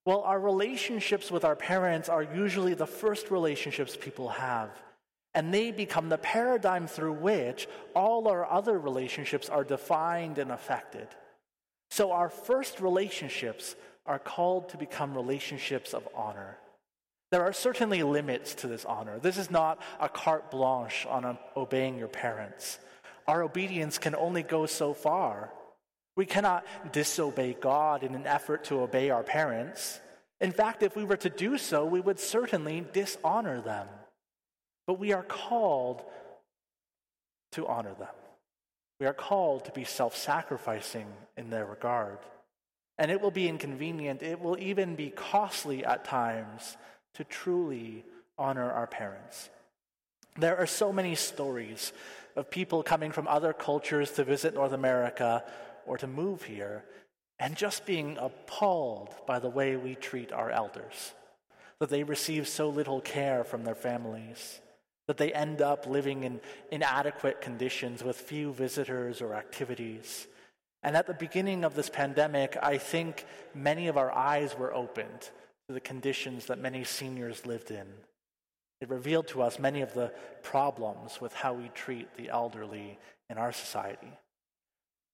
Well, 0.05 0.23
our 0.23 0.41
relationships 0.41 1.31
with 1.31 1.45
our 1.45 1.57
parents 1.57 2.09
are 2.09 2.23
usually 2.23 2.75
the 2.75 2.87
first 2.87 3.31
relationships 3.31 3.97
people 3.97 4.29
have. 4.29 4.71
And 5.35 5.53
they 5.53 5.71
become 5.71 6.09
the 6.09 6.19
paradigm 6.19 6.87
through 6.87 7.15
which 7.15 7.69
all 7.95 8.29
our 8.29 8.51
other 8.51 8.79
relationships 8.79 9.49
are 9.49 9.65
defined 9.65 10.39
and 10.39 10.51
affected. 10.51 11.09
So, 11.91 12.13
our 12.13 12.29
first 12.29 12.81
relationships 12.81 13.75
are 14.07 14.19
called 14.19 14.71
to 14.71 14.77
become 14.77 15.15
relationships 15.15 15.93
of 15.93 16.09
honor. 16.15 16.59
There 17.31 17.43
are 17.43 17.53
certainly 17.53 18.03
limits 18.03 18.55
to 18.57 18.69
this 18.69 18.85
honor. 18.87 19.19
This 19.19 19.37
is 19.37 19.51
not 19.51 19.83
a 20.01 20.09
carte 20.09 20.51
blanche 20.51 21.07
on 21.07 21.39
obeying 21.57 21.99
your 21.99 22.09
parents. 22.09 22.79
Our 23.29 23.43
obedience 23.43 23.99
can 23.99 24.17
only 24.17 24.43
go 24.43 24.65
so 24.65 24.95
far. 24.95 25.53
We 26.17 26.25
cannot 26.27 26.65
disobey 26.93 27.57
God 27.61 28.03
in 28.03 28.15
an 28.15 28.27
effort 28.27 28.65
to 28.65 28.81
obey 28.81 29.11
our 29.11 29.23
parents. 29.23 30.01
In 30.41 30.51
fact, 30.51 30.83
if 30.83 30.97
we 30.97 31.05
were 31.05 31.19
to 31.19 31.31
do 31.31 31.59
so, 31.59 31.85
we 31.85 32.01
would 32.01 32.19
certainly 32.19 32.85
dishonor 32.93 33.61
them. 33.61 33.87
But 34.87 34.99
we 34.99 35.13
are 35.13 35.23
called 35.23 36.03
to 37.53 37.67
honor 37.67 37.95
them. 37.99 38.09
We 38.99 39.07
are 39.07 39.15
called 39.15 39.67
to 39.67 39.73
be 39.73 39.85
self 39.85 40.17
sacrificing 40.17 41.07
in 41.37 41.51
their 41.51 41.67
regard. 41.67 42.19
And 42.97 43.11
it 43.11 43.21
will 43.21 43.31
be 43.31 43.49
inconvenient, 43.49 44.23
it 44.23 44.41
will 44.41 44.59
even 44.59 44.97
be 44.97 45.11
costly 45.11 45.85
at 45.85 46.05
times 46.05 46.77
to 47.15 47.25
truly 47.25 48.05
honor 48.39 48.73
our 48.73 48.87
parents. 48.87 49.51
There 50.39 50.57
are 50.57 50.67
so 50.67 50.93
many 50.93 51.17
stories 51.17 51.93
of 52.37 52.49
people 52.49 52.85
coming 52.85 53.11
from 53.11 53.27
other 53.27 53.53
cultures 53.53 54.13
to 54.13 54.25
visit 54.25 54.55
North 54.55 54.73
America 54.73 55.43
or 55.85 55.99
to 55.99 56.07
move 56.07 56.45
here 56.45 56.85
and 57.41 57.57
just 57.57 57.85
being 57.85 58.17
appalled 58.21 59.13
by 59.27 59.41
the 59.41 59.51
way 59.51 59.77
we 59.77 59.97
treat 59.97 60.31
our 60.33 60.51
elders, 60.51 61.13
that 61.81 61.91
they 61.91 62.05
receive 62.05 62.47
so 62.47 62.69
little 62.69 63.01
care 63.01 63.43
from 63.43 63.65
their 63.65 63.75
families, 63.75 64.61
that 65.09 65.17
they 65.17 65.33
end 65.33 65.61
up 65.61 65.89
living 65.89 66.23
in 66.23 66.41
inadequate 66.71 67.41
conditions 67.41 68.05
with 68.05 68.17
few 68.17 68.53
visitors 68.53 69.21
or 69.21 69.35
activities. 69.35 70.29
And 70.85 70.97
at 70.97 71.09
the 71.09 71.15
beginning 71.15 71.65
of 71.65 71.75
this 71.75 71.91
pandemic, 71.91 72.57
I 72.63 72.79
think 72.79 73.27
many 73.57 73.89
of 73.89 73.97
our 73.97 74.13
eyes 74.13 74.57
were 74.57 74.73
opened 74.73 75.31
to 75.67 75.75
the 75.75 75.81
conditions 75.81 76.47
that 76.47 76.61
many 76.61 76.85
seniors 76.85 77.45
lived 77.45 77.73
in. 77.73 77.87
It 78.81 78.89
revealed 78.89 79.27
to 79.29 79.43
us 79.43 79.59
many 79.59 79.83
of 79.83 79.95
the 79.95 80.13
problems 80.43 81.21
with 81.21 81.33
how 81.33 81.53
we 81.53 81.71
treat 81.75 82.17
the 82.17 82.29
elderly 82.29 82.99
in 83.29 83.39
our 83.39 83.53
society. 83.53 84.13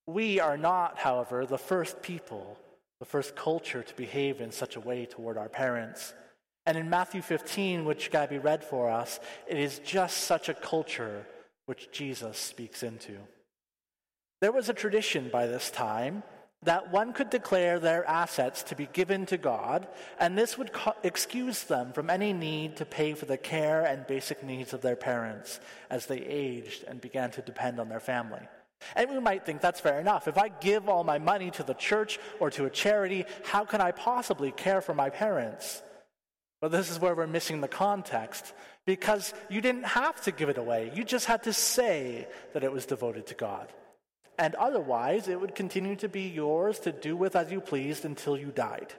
We 0.07 0.39
are 0.39 0.59
not, 0.59 0.99
however, 0.99 1.47
the 1.47 1.59
first 1.59 2.03
people, 2.03 2.59
the 3.01 3.07
first 3.07 3.35
culture 3.35 3.83
to 3.83 3.95
behave 3.95 4.41
in 4.41 4.53
such 4.53 4.77
a 4.77 4.81
way 4.81 5.07
toward 5.07 5.39
our 5.39 5.49
parents. 5.49 6.13
And 6.67 6.77
in 6.77 6.91
Matthew 6.91 7.23
15, 7.23 7.85
which 7.85 8.11
Gabby 8.11 8.39
read 8.39 8.65
for 8.65 8.91
us, 8.91 9.19
it 9.47 9.59
is 9.59 9.79
just 9.81 10.19
such 10.19 10.49
a 10.49 10.55
culture 10.55 11.27
which 11.67 11.91
Jesus 11.91 12.39
speaks 12.39 12.83
into. 12.83 13.19
There 14.41 14.53
was 14.53 14.69
a 14.69 14.75
tradition 14.75 15.31
by 15.33 15.47
this 15.47 15.71
time 15.71 16.23
that 16.65 16.91
one 16.91 17.13
could 17.13 17.31
declare 17.31 17.79
their 17.79 18.05
assets 18.09 18.63
to 18.65 18.75
be 18.75 18.89
given 18.93 19.27
to 19.27 19.37
God, 19.37 19.87
and 20.19 20.37
this 20.37 20.57
would 20.59 20.73
co- 20.73 20.97
excuse 21.03 21.65
them 21.65 21.93
from 21.93 22.11
any 22.11 22.33
need 22.33 22.77
to 22.77 22.85
pay 22.85 23.15
for 23.15 23.27
the 23.27 23.37
care 23.37 23.85
and 23.85 24.07
basic 24.07 24.43
needs 24.43 24.73
of 24.73 24.81
their 24.81 24.97
parents 24.97 25.61
as 25.91 26.07
they 26.07 26.19
aged 26.19 26.85
and 26.85 27.01
began 27.01 27.31
to 27.33 27.43
depend 27.43 27.79
on 27.79 27.89
their 27.89 28.01
family. 28.01 28.41
And 28.97 29.11
we 29.11 29.21
might 29.21 29.47
think 29.47 29.61
that's 29.61 29.81
fair 29.81 30.01
enough. 30.01 30.29
If 30.29 30.37
I 30.37 30.49
give 30.49 30.89
all 30.89 31.05
my 31.05 31.19
money 31.19 31.51
to 31.53 31.63
the 31.63 31.75
church 31.75 32.19
or 32.41 32.51
to 32.51 32.67
a 32.67 32.71
charity, 32.71 33.25
how 33.45 33.65
can 33.65 33.81
I 33.81 33.93
possibly 33.93 34.51
care 34.51 34.81
for 34.81 34.95
my 34.95 35.11
parents? 35.11 35.83
But 36.61 36.71
this 36.71 36.91
is 36.91 36.99
where 36.99 37.15
we're 37.15 37.27
missing 37.27 37.61
the 37.61 37.69
context 37.69 38.53
because 38.87 39.33
you 39.49 39.61
didn't 39.61 39.85
have 39.85 40.21
to 40.23 40.33
give 40.33 40.49
it 40.49 40.59
away. 40.59 40.93
You 40.95 41.05
just 41.05 41.27
had 41.27 41.45
to 41.45 41.53
say 41.53 42.27
that 42.53 42.65
it 42.65 42.73
was 42.73 42.87
devoted 42.87 43.27
to 43.29 43.35
God. 43.35 43.69
And 44.39 44.55
otherwise, 44.57 45.29
it 45.29 45.41
would 45.41 45.55
continue 45.55 45.97
to 45.97 46.09
be 46.09 46.23
yours 46.23 46.79
to 46.81 46.93
do 46.93 47.17
with 47.17 47.37
as 47.37 47.53
you 47.53 47.61
pleased 47.61 48.05
until 48.05 48.37
you 48.37 48.47
died. 48.47 48.93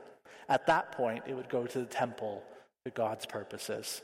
At 0.47 0.67
that 0.67 0.91
point, 0.93 1.23
it 1.27 1.33
would 1.33 1.49
go 1.49 1.65
to 1.65 1.79
the 1.79 1.85
temple 1.85 2.43
to 2.85 2.91
God's 2.91 3.25
purposes. 3.25 4.01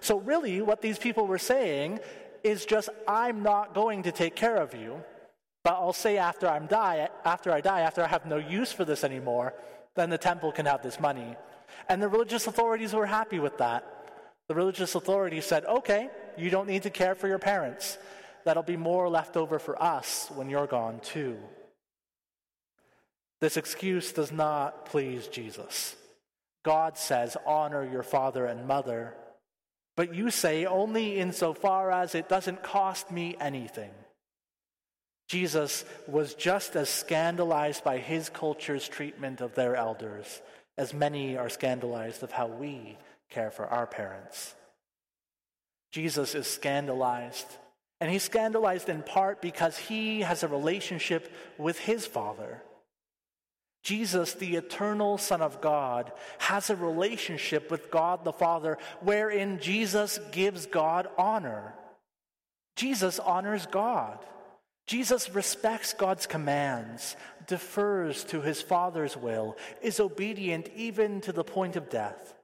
So, 0.00 0.18
really, 0.20 0.62
what 0.62 0.80
these 0.80 0.98
people 0.98 1.26
were 1.26 1.38
saying 1.38 2.00
is 2.42 2.64
just, 2.64 2.88
I'm 3.06 3.42
not 3.42 3.74
going 3.74 4.04
to 4.04 4.12
take 4.12 4.36
care 4.36 4.56
of 4.56 4.74
you, 4.74 5.02
but 5.64 5.74
I'll 5.74 5.92
say 5.92 6.16
after 6.16 6.48
I'm 6.48 6.66
die, 6.66 7.08
after 7.24 7.52
I 7.52 7.60
die, 7.60 7.80
after 7.80 8.02
I 8.02 8.06
have 8.06 8.24
no 8.24 8.38
use 8.38 8.72
for 8.72 8.84
this 8.84 9.04
anymore, 9.04 9.52
then 9.96 10.08
the 10.08 10.18
temple 10.18 10.52
can 10.52 10.66
have 10.66 10.82
this 10.82 10.98
money. 11.00 11.36
And 11.88 12.00
the 12.00 12.08
religious 12.08 12.46
authorities 12.46 12.94
were 12.94 13.06
happy 13.06 13.38
with 13.38 13.58
that. 13.58 13.84
The 14.48 14.54
religious 14.54 14.94
authorities 14.94 15.44
said, 15.44 15.64
okay, 15.66 16.08
you 16.38 16.50
don't 16.50 16.66
need 16.66 16.84
to 16.84 16.90
care 16.90 17.14
for 17.14 17.28
your 17.28 17.38
parents 17.38 17.98
that'll 18.44 18.62
be 18.62 18.76
more 18.76 19.08
left 19.08 19.36
over 19.36 19.58
for 19.58 19.80
us 19.82 20.30
when 20.34 20.50
you're 20.50 20.66
gone 20.66 21.00
too. 21.00 21.36
This 23.40 23.56
excuse 23.56 24.12
does 24.12 24.32
not 24.32 24.86
please 24.86 25.26
Jesus. 25.28 25.96
God 26.62 26.98
says, 26.98 27.36
honor 27.46 27.88
your 27.90 28.02
father 28.02 28.44
and 28.44 28.66
mother, 28.66 29.14
but 29.96 30.14
you 30.14 30.30
say 30.30 30.66
only 30.66 31.18
insofar 31.18 31.90
as 31.90 32.14
it 32.14 32.28
doesn't 32.28 32.62
cost 32.62 33.10
me 33.10 33.36
anything. 33.40 33.90
Jesus 35.28 35.84
was 36.06 36.34
just 36.34 36.76
as 36.76 36.88
scandalized 36.88 37.84
by 37.84 37.98
his 37.98 38.28
culture's 38.28 38.88
treatment 38.88 39.40
of 39.40 39.54
their 39.54 39.76
elders 39.76 40.42
as 40.80 40.94
many 40.94 41.36
are 41.36 41.50
scandalized 41.50 42.22
of 42.22 42.32
how 42.32 42.46
we 42.46 42.96
care 43.28 43.50
for 43.50 43.66
our 43.66 43.86
parents. 43.86 44.54
Jesus 45.92 46.34
is 46.34 46.46
scandalized 46.46 47.46
and 48.00 48.10
he's 48.10 48.22
scandalized 48.22 48.88
in 48.88 49.02
part 49.02 49.42
because 49.42 49.76
he 49.76 50.22
has 50.22 50.42
a 50.42 50.48
relationship 50.48 51.30
with 51.58 51.78
his 51.78 52.06
Father. 52.06 52.62
Jesus, 53.82 54.34
the 54.34 54.56
eternal 54.56 55.18
Son 55.18 55.40
of 55.40 55.60
God, 55.60 56.12
has 56.38 56.70
a 56.70 56.76
relationship 56.76 57.70
with 57.70 57.90
God 57.90 58.24
the 58.24 58.32
Father 58.32 58.78
wherein 59.00 59.58
Jesus 59.58 60.18
gives 60.32 60.66
God 60.66 61.08
honor. 61.16 61.74
Jesus 62.76 63.18
honors 63.18 63.66
God. 63.66 64.18
Jesus 64.86 65.34
respects 65.34 65.92
God's 65.92 66.26
commands, 66.26 67.16
defers 67.46 68.24
to 68.24 68.40
his 68.40 68.60
Father's 68.60 69.16
will, 69.16 69.56
is 69.82 70.00
obedient 70.00 70.68
even 70.74 71.20
to 71.22 71.32
the 71.32 71.44
point 71.44 71.76
of 71.76 71.88
death, 71.88 72.34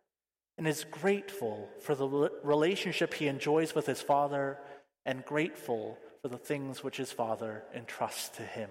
and 0.56 0.66
is 0.66 0.84
grateful 0.84 1.68
for 1.80 1.94
the 1.94 2.30
relationship 2.44 3.14
he 3.14 3.26
enjoys 3.26 3.74
with 3.74 3.86
his 3.86 4.00
Father 4.00 4.58
and 5.06 5.24
grateful 5.24 5.96
for 6.20 6.28
the 6.28 6.36
things 6.36 6.84
which 6.84 6.98
his 6.98 7.12
Father 7.12 7.62
entrusts 7.74 8.28
to 8.36 8.42
him. 8.42 8.68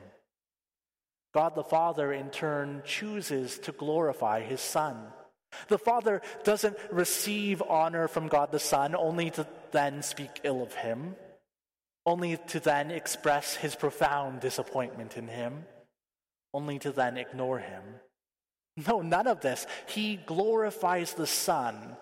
God 1.33 1.55
the 1.55 1.63
Father, 1.63 2.13
in 2.13 2.29
turn, 2.29 2.83
chooses 2.85 3.57
to 3.59 3.71
glorify 3.71 4.41
his 4.41 4.61
Son. 4.61 5.07
The 5.69 5.77
Father 5.77 6.21
doesn't 6.43 6.77
receive 6.91 7.61
honor 7.61 8.07
from 8.07 8.27
God 8.27 8.51
the 8.51 8.59
Son 8.59 8.95
only 8.95 9.31
to 9.31 9.47
then 9.71 10.01
speak 10.01 10.41
ill 10.43 10.61
of 10.61 10.73
him, 10.73 11.15
only 12.05 12.37
to 12.47 12.59
then 12.59 12.91
express 12.91 13.55
his 13.55 13.75
profound 13.75 14.41
disappointment 14.41 15.17
in 15.17 15.27
him, 15.27 15.65
only 16.53 16.79
to 16.79 16.91
then 16.91 17.17
ignore 17.17 17.59
him. 17.59 17.83
No, 18.87 19.01
none 19.01 19.27
of 19.27 19.39
this. 19.41 19.65
He 19.87 20.17
glorifies 20.17 21.13
the 21.13 21.27
Son, 21.27 21.95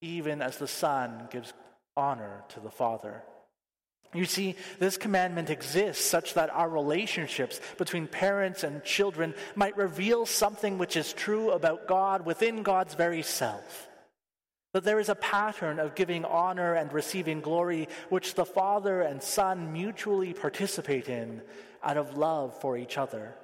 even 0.00 0.40
as 0.42 0.58
the 0.58 0.68
Son 0.68 1.28
gives 1.30 1.52
honor 1.96 2.44
to 2.50 2.60
the 2.60 2.70
Father. 2.70 3.22
You 4.16 4.24
see, 4.24 4.56
this 4.78 4.96
commandment 4.96 5.50
exists 5.50 6.04
such 6.04 6.34
that 6.34 6.50
our 6.50 6.68
relationships 6.68 7.60
between 7.76 8.06
parents 8.06 8.64
and 8.64 8.82
children 8.82 9.34
might 9.54 9.76
reveal 9.76 10.24
something 10.24 10.78
which 10.78 10.96
is 10.96 11.12
true 11.12 11.50
about 11.50 11.86
God 11.86 12.24
within 12.24 12.62
God's 12.62 12.94
very 12.94 13.22
self. 13.22 13.88
That 14.72 14.84
there 14.84 15.00
is 15.00 15.10
a 15.10 15.14
pattern 15.14 15.78
of 15.78 15.94
giving 15.94 16.24
honor 16.24 16.74
and 16.74 16.92
receiving 16.92 17.42
glory 17.42 17.88
which 18.08 18.34
the 18.34 18.46
Father 18.46 19.02
and 19.02 19.22
Son 19.22 19.72
mutually 19.72 20.32
participate 20.32 21.08
in 21.08 21.42
out 21.82 21.98
of 21.98 22.16
love 22.16 22.58
for 22.60 22.78
each 22.78 22.96
other. 22.96 23.34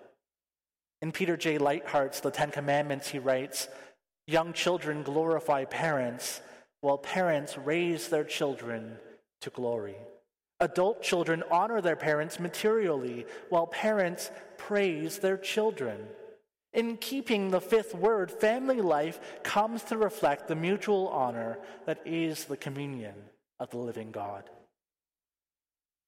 In 1.02 1.12
Peter 1.12 1.37
J. 1.37 1.59
Leithart's 1.59 2.21
The 2.21 2.31
Ten 2.31 2.50
Commandments, 2.50 3.09
he 3.09 3.19
writes 3.19 3.69
Young 4.26 4.52
children 4.52 5.02
glorify 5.02 5.64
parents, 5.64 6.41
while 6.81 6.99
parents 6.99 7.59
raise 7.59 8.09
their 8.09 8.25
children 8.25 8.97
to 9.41 9.50
glory. 9.50 9.97
Adult 10.62 11.02
children 11.02 11.42
honor 11.50 11.81
their 11.81 11.97
parents 11.97 12.38
materially, 12.38 13.26
while 13.49 13.66
parents 13.66 14.31
praise 14.59 15.19
their 15.19 15.37
children. 15.37 16.07
In 16.73 16.99
keeping 16.99 17.50
the 17.50 17.61
fifth 17.61 17.97
word, 17.97 18.31
family 18.31 18.81
life 18.81 19.19
comes 19.42 19.83
to 19.85 19.97
reflect 19.97 20.47
the 20.47 20.54
mutual 20.54 21.09
honor 21.09 21.59
that 21.85 22.00
is 22.07 22.45
the 22.45 22.57
communion 22.57 23.14
of 23.59 23.71
the 23.71 23.78
living 23.78 24.12
God. 24.12 24.49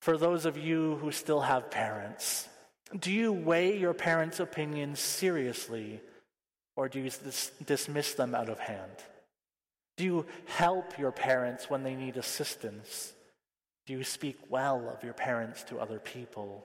For 0.01 0.17
those 0.17 0.47
of 0.47 0.57
you 0.57 0.99
who 1.01 1.11
still 1.11 1.41
have 1.41 1.69
parents, 1.69 2.49
do 2.97 3.11
you 3.11 3.33
weigh 3.33 3.77
your 3.77 3.93
parents' 3.93 4.39
opinions 4.39 5.01
seriously, 5.01 6.01
or 6.77 6.89
do 6.89 7.01
you 7.01 7.11
dis- 7.11 7.51
dismiss 7.67 8.15
them 8.15 8.37
out 8.37 8.49
of 8.49 8.61
hand? 8.61 9.03
Do 9.97 10.05
you 10.05 10.27
help 10.47 10.97
your 10.97 11.11
parents 11.11 11.69
when 11.69 11.83
they 11.83 11.97
need 11.97 12.17
assistance? 12.17 13.14
Do 13.87 13.93
you 13.93 14.05
speak 14.05 14.39
well 14.49 14.89
of 14.89 15.05
your 15.05 15.13
parents 15.13 15.63
to 15.65 15.79
other 15.79 15.99
people? 15.99 16.65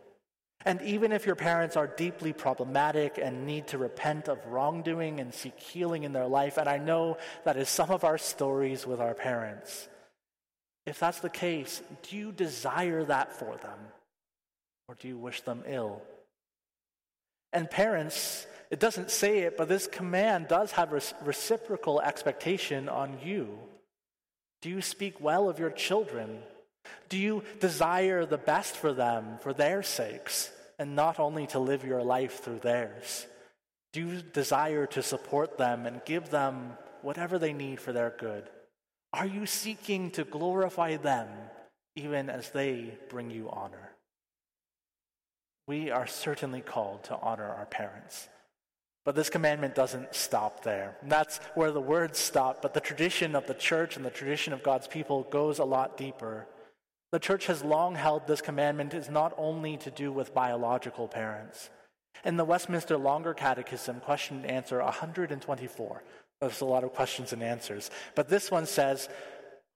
And 0.65 0.81
even 0.81 1.11
if 1.11 1.25
your 1.25 1.35
parents 1.35 1.77
are 1.77 1.87
deeply 1.87 2.33
problematic 2.33 3.17
and 3.21 3.45
need 3.45 3.67
to 3.67 3.77
repent 3.77 4.27
of 4.27 4.45
wrongdoing 4.45 5.19
and 5.19 5.33
seek 5.33 5.57
healing 5.57 6.03
in 6.03 6.11
their 6.11 6.27
life, 6.27 6.57
and 6.57 6.67
I 6.67 6.77
know 6.77 7.17
that 7.45 7.57
is 7.57 7.69
some 7.69 7.91
of 7.91 8.03
our 8.03 8.17
stories 8.17 8.85
with 8.85 8.99
our 8.99 9.13
parents, 9.13 9.87
if 10.85 10.99
that's 10.99 11.19
the 11.19 11.29
case, 11.29 11.81
do 12.09 12.17
you 12.17 12.31
desire 12.31 13.03
that 13.05 13.33
for 13.33 13.55
them? 13.57 13.79
Or 14.87 14.95
do 14.95 15.07
you 15.07 15.17
wish 15.17 15.41
them 15.41 15.63
ill? 15.65 16.01
And 17.53 17.69
parents, 17.69 18.45
it 18.69 18.79
doesn't 18.79 19.11
say 19.11 19.39
it, 19.39 19.55
but 19.55 19.69
this 19.69 19.87
command 19.87 20.47
does 20.47 20.71
have 20.73 20.91
reciprocal 20.91 22.01
expectation 22.01 22.89
on 22.89 23.17
you. 23.23 23.59
Do 24.61 24.69
you 24.69 24.81
speak 24.81 25.21
well 25.21 25.47
of 25.47 25.59
your 25.59 25.69
children? 25.69 26.39
Do 27.09 27.17
you 27.17 27.43
desire 27.59 28.25
the 28.25 28.37
best 28.37 28.75
for 28.75 28.93
them 28.93 29.37
for 29.41 29.53
their 29.53 29.83
sakes 29.83 30.51
and 30.77 30.95
not 30.95 31.19
only 31.19 31.47
to 31.47 31.59
live 31.59 31.83
your 31.83 32.03
life 32.03 32.43
through 32.43 32.59
theirs? 32.59 33.25
Do 33.93 34.07
you 34.07 34.21
desire 34.21 34.85
to 34.87 35.01
support 35.01 35.57
them 35.57 35.85
and 35.85 36.05
give 36.05 36.29
them 36.29 36.73
whatever 37.01 37.39
they 37.39 37.53
need 37.53 37.79
for 37.79 37.91
their 37.91 38.13
good? 38.17 38.49
Are 39.11 39.25
you 39.25 39.45
seeking 39.45 40.11
to 40.11 40.23
glorify 40.23 40.97
them 40.97 41.27
even 41.95 42.29
as 42.29 42.51
they 42.51 42.97
bring 43.09 43.31
you 43.31 43.49
honor? 43.49 43.91
We 45.67 45.91
are 45.91 46.07
certainly 46.07 46.61
called 46.61 47.03
to 47.05 47.17
honor 47.17 47.47
our 47.47 47.65
parents. 47.65 48.27
But 49.05 49.15
this 49.15 49.29
commandment 49.29 49.75
doesn't 49.75 50.13
stop 50.13 50.63
there. 50.63 50.95
That's 51.03 51.37
where 51.55 51.71
the 51.71 51.81
words 51.81 52.19
stop, 52.19 52.61
but 52.61 52.73
the 52.73 52.79
tradition 52.79 53.35
of 53.35 53.47
the 53.47 53.53
church 53.53 53.95
and 53.95 54.05
the 54.05 54.11
tradition 54.11 54.53
of 54.53 54.61
God's 54.61 54.87
people 54.87 55.23
goes 55.23 55.57
a 55.57 55.65
lot 55.65 55.97
deeper. 55.97 56.47
The 57.11 57.19
church 57.19 57.47
has 57.47 57.63
long 57.63 57.95
held 57.95 58.27
this 58.27 58.41
commandment 58.41 58.93
is 58.93 59.09
not 59.09 59.33
only 59.37 59.77
to 59.77 59.89
do 59.89 60.11
with 60.11 60.33
biological 60.33 61.07
parents. 61.07 61.69
In 62.23 62.37
the 62.37 62.45
Westminster 62.45 62.97
Longer 62.97 63.33
Catechism, 63.33 64.01
question 64.01 64.37
and 64.37 64.45
answer 64.45 64.83
124, 64.83 66.03
there's 66.39 66.61
a 66.61 66.65
lot 66.65 66.83
of 66.83 66.93
questions 66.93 67.33
and 67.33 67.41
answers, 67.41 67.89
but 68.13 68.29
this 68.29 68.51
one 68.51 68.65
says, 68.65 69.09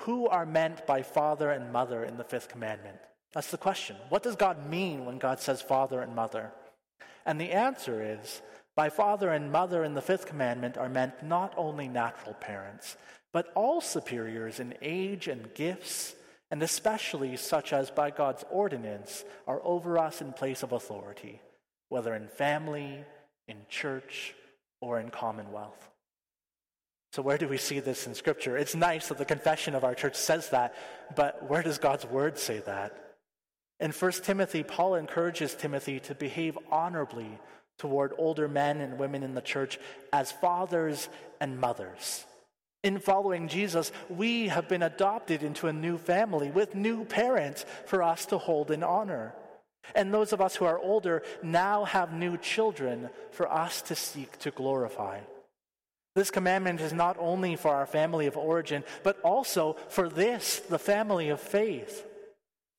Who 0.03 0.27
are 0.27 0.45
meant 0.45 0.85
by 0.85 1.01
father 1.01 1.49
and 1.49 1.73
mother 1.73 2.03
in 2.03 2.17
the 2.17 2.23
fifth 2.23 2.49
commandment? 2.49 2.99
That's 3.33 3.49
the 3.49 3.57
question. 3.57 3.95
What 4.09 4.21
does 4.21 4.35
God 4.35 4.69
mean 4.69 5.05
when 5.05 5.17
God 5.17 5.39
says 5.39 5.61
father 5.61 6.01
and 6.01 6.15
mother? 6.15 6.51
And 7.25 7.41
the 7.41 7.51
answer 7.51 8.03
is, 8.03 8.41
by 8.75 8.89
father 8.89 9.31
and 9.31 9.51
mother 9.51 9.83
in 9.83 9.95
the 9.95 10.01
fifth 10.01 10.27
commandment 10.27 10.77
are 10.77 10.89
meant 10.89 11.23
not 11.23 11.53
only 11.57 11.87
natural 11.87 12.35
parents, 12.35 12.97
but 13.31 13.51
all 13.55 13.81
superiors 13.81 14.59
in 14.59 14.75
age 14.81 15.27
and 15.27 15.53
gifts 15.55 16.15
and 16.53 16.61
especially 16.61 17.35
such 17.35 17.73
as 17.73 17.89
by 17.89 18.11
God's 18.11 18.45
ordinance 18.51 19.25
are 19.47 19.59
over 19.63 19.97
us 19.97 20.21
in 20.21 20.33
place 20.33 20.61
of 20.61 20.71
authority, 20.71 21.41
whether 21.89 22.13
in 22.13 22.27
family, 22.27 23.03
in 23.47 23.57
church, 23.69 24.35
or 24.79 24.99
in 24.99 25.09
commonwealth. 25.09 25.89
So, 27.11 27.23
where 27.23 27.39
do 27.39 27.47
we 27.47 27.57
see 27.57 27.79
this 27.79 28.05
in 28.05 28.13
Scripture? 28.13 28.55
It's 28.55 28.75
nice 28.75 29.07
that 29.07 29.17
the 29.17 29.25
confession 29.25 29.73
of 29.73 29.83
our 29.83 29.95
church 29.95 30.13
says 30.13 30.51
that, 30.51 30.75
but 31.15 31.49
where 31.49 31.63
does 31.63 31.79
God's 31.79 32.05
word 32.05 32.37
say 32.37 32.59
that? 32.59 33.15
In 33.79 33.89
1 33.89 34.11
Timothy, 34.21 34.61
Paul 34.61 34.93
encourages 34.93 35.55
Timothy 35.55 35.99
to 36.01 36.13
behave 36.13 36.55
honorably 36.69 37.39
toward 37.79 38.13
older 38.19 38.47
men 38.47 38.79
and 38.79 38.99
women 38.99 39.23
in 39.23 39.33
the 39.33 39.41
church 39.41 39.79
as 40.11 40.31
fathers 40.31 41.09
and 41.41 41.59
mothers 41.59 42.27
in 42.83 42.99
following 42.99 43.47
Jesus, 43.47 43.91
we 44.09 44.49
have 44.49 44.67
been 44.67 44.83
adopted 44.83 45.41
into 45.41 45.67
a 45.67 45.73
new 45.73 45.97
family 45.97 46.51
with 46.51 46.75
new 46.75 47.05
parents 47.05 47.65
for 47.85 48.03
us 48.03 48.25
to 48.27 48.37
hold 48.37 48.71
in 48.71 48.83
honor. 48.83 49.33
And 49.95 50.13
those 50.13 50.33
of 50.33 50.41
us 50.41 50.55
who 50.55 50.65
are 50.65 50.79
older 50.79 51.23
now 51.41 51.85
have 51.85 52.13
new 52.13 52.37
children 52.37 53.09
for 53.31 53.51
us 53.51 53.81
to 53.83 53.95
seek 53.95 54.37
to 54.39 54.51
glorify. 54.51 55.19
This 56.15 56.29
commandment 56.29 56.79
is 56.79 56.93
not 56.93 57.17
only 57.19 57.55
for 57.55 57.73
our 57.73 57.85
family 57.85 58.27
of 58.27 58.37
origin, 58.37 58.83
but 59.01 59.19
also 59.21 59.77
for 59.87 60.09
this, 60.09 60.59
the 60.59 60.77
family 60.77 61.29
of 61.29 61.39
faith. 61.39 62.05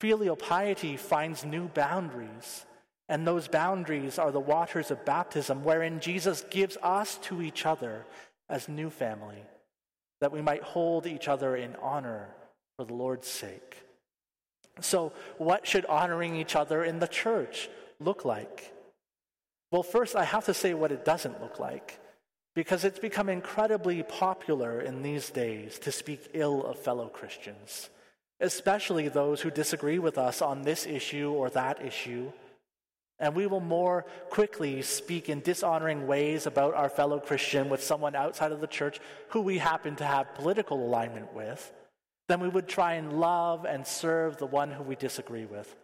Filial 0.00 0.36
piety 0.36 0.96
finds 0.96 1.44
new 1.44 1.66
boundaries, 1.68 2.64
and 3.08 3.26
those 3.26 3.48
boundaries 3.48 4.18
are 4.18 4.30
the 4.30 4.40
waters 4.40 4.90
of 4.90 5.04
baptism, 5.04 5.64
wherein 5.64 5.98
Jesus 5.98 6.44
gives 6.50 6.76
us 6.82 7.16
to 7.22 7.42
each 7.42 7.66
other 7.66 8.04
as 8.48 8.68
new 8.68 8.90
family 8.90 9.42
that 10.24 10.32
we 10.32 10.40
might 10.40 10.62
hold 10.62 11.06
each 11.06 11.28
other 11.28 11.54
in 11.54 11.76
honor 11.82 12.30
for 12.78 12.86
the 12.86 12.94
Lord's 12.94 13.28
sake. 13.28 13.82
So, 14.80 15.12
what 15.36 15.66
should 15.66 15.84
honoring 15.84 16.34
each 16.34 16.56
other 16.56 16.82
in 16.82 16.98
the 16.98 17.06
church 17.06 17.68
look 18.00 18.24
like? 18.24 18.72
Well, 19.70 19.82
first, 19.82 20.16
I 20.16 20.24
have 20.24 20.46
to 20.46 20.54
say 20.54 20.72
what 20.72 20.92
it 20.92 21.04
doesn't 21.04 21.42
look 21.42 21.60
like, 21.60 22.00
because 22.54 22.86
it's 22.86 22.98
become 22.98 23.28
incredibly 23.28 24.02
popular 24.02 24.80
in 24.80 25.02
these 25.02 25.28
days 25.28 25.78
to 25.80 25.92
speak 25.92 26.30
ill 26.32 26.64
of 26.64 26.78
fellow 26.78 27.08
Christians, 27.08 27.90
especially 28.40 29.08
those 29.08 29.42
who 29.42 29.50
disagree 29.50 29.98
with 29.98 30.16
us 30.16 30.40
on 30.40 30.62
this 30.62 30.86
issue 30.86 31.32
or 31.32 31.50
that 31.50 31.84
issue 31.84 32.32
and 33.18 33.34
we 33.34 33.46
will 33.46 33.60
more 33.60 34.04
quickly 34.30 34.82
speak 34.82 35.28
in 35.28 35.40
dishonoring 35.40 36.06
ways 36.06 36.46
about 36.46 36.74
our 36.74 36.88
fellow 36.88 37.20
Christian 37.20 37.68
with 37.68 37.82
someone 37.82 38.14
outside 38.14 38.52
of 38.52 38.60
the 38.60 38.66
church 38.66 39.00
who 39.28 39.40
we 39.40 39.58
happen 39.58 39.96
to 39.96 40.04
have 40.04 40.34
political 40.34 40.84
alignment 40.84 41.32
with 41.32 41.72
than 42.28 42.40
we 42.40 42.48
would 42.48 42.66
try 42.66 42.94
and 42.94 43.20
love 43.20 43.64
and 43.64 43.86
serve 43.86 44.38
the 44.38 44.46
one 44.46 44.70
who 44.70 44.82
we 44.82 44.96
disagree 44.96 45.44
with, 45.44 45.76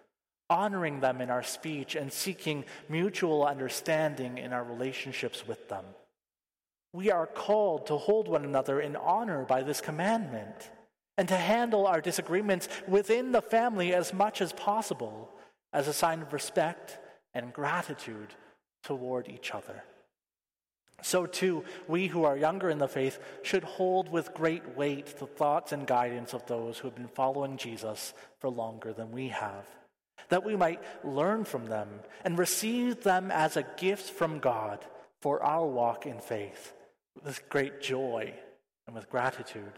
honoring 0.48 1.00
them 1.00 1.20
in 1.20 1.30
our 1.30 1.42
speech 1.42 1.94
and 1.94 2.12
seeking 2.12 2.64
mutual 2.88 3.46
understanding 3.46 4.38
in 4.38 4.52
our 4.52 4.64
relationships 4.64 5.46
with 5.46 5.68
them. 5.68 5.84
We 6.92 7.10
are 7.10 7.26
called 7.26 7.86
to 7.86 7.96
hold 7.96 8.26
one 8.26 8.44
another 8.44 8.80
in 8.80 8.96
honor 8.96 9.44
by 9.44 9.62
this 9.62 9.80
commandment 9.80 10.70
and 11.16 11.28
to 11.28 11.36
handle 11.36 11.86
our 11.86 12.00
disagreements 12.00 12.68
within 12.88 13.30
the 13.30 13.42
family 13.42 13.94
as 13.94 14.12
much 14.12 14.40
as 14.40 14.52
possible 14.52 15.30
as 15.72 15.86
a 15.86 15.92
sign 15.92 16.22
of 16.22 16.32
respect 16.32 16.98
and 17.34 17.52
gratitude 17.52 18.34
toward 18.82 19.28
each 19.28 19.54
other. 19.54 19.82
So, 21.02 21.26
too, 21.26 21.64
we 21.88 22.08
who 22.08 22.24
are 22.24 22.36
younger 22.36 22.68
in 22.68 22.78
the 22.78 22.88
faith 22.88 23.18
should 23.42 23.64
hold 23.64 24.10
with 24.10 24.34
great 24.34 24.76
weight 24.76 25.18
the 25.18 25.26
thoughts 25.26 25.72
and 25.72 25.86
guidance 25.86 26.34
of 26.34 26.46
those 26.46 26.78
who 26.78 26.88
have 26.88 26.94
been 26.96 27.08
following 27.08 27.56
Jesus 27.56 28.12
for 28.38 28.50
longer 28.50 28.92
than 28.92 29.10
we 29.10 29.28
have, 29.28 29.64
that 30.28 30.44
we 30.44 30.56
might 30.56 30.82
learn 31.02 31.44
from 31.44 31.66
them 31.66 31.88
and 32.24 32.38
receive 32.38 33.02
them 33.02 33.30
as 33.30 33.56
a 33.56 33.66
gift 33.78 34.10
from 34.10 34.40
God 34.40 34.84
for 35.22 35.42
our 35.42 35.66
walk 35.66 36.06
in 36.06 36.18
faith 36.20 36.74
with 37.24 37.48
great 37.48 37.80
joy 37.80 38.34
and 38.86 38.94
with 38.94 39.10
gratitude, 39.10 39.72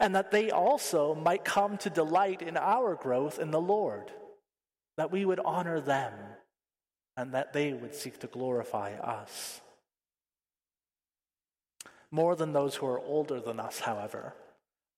and 0.00 0.14
that 0.14 0.32
they 0.32 0.50
also 0.50 1.14
might 1.14 1.44
come 1.44 1.76
to 1.78 1.90
delight 1.90 2.42
in 2.42 2.56
our 2.56 2.96
growth 2.96 3.38
in 3.38 3.52
the 3.52 3.60
Lord, 3.60 4.10
that 4.96 5.12
we 5.12 5.24
would 5.24 5.40
honor 5.40 5.80
them 5.80 6.12
and 7.16 7.32
that 7.32 7.52
they 7.52 7.72
would 7.72 7.94
seek 7.94 8.18
to 8.20 8.26
glorify 8.26 8.92
us. 8.94 9.60
more 12.14 12.36
than 12.36 12.52
those 12.52 12.76
who 12.76 12.86
are 12.86 13.00
older 13.00 13.40
than 13.40 13.58
us, 13.58 13.80
however. 13.80 14.34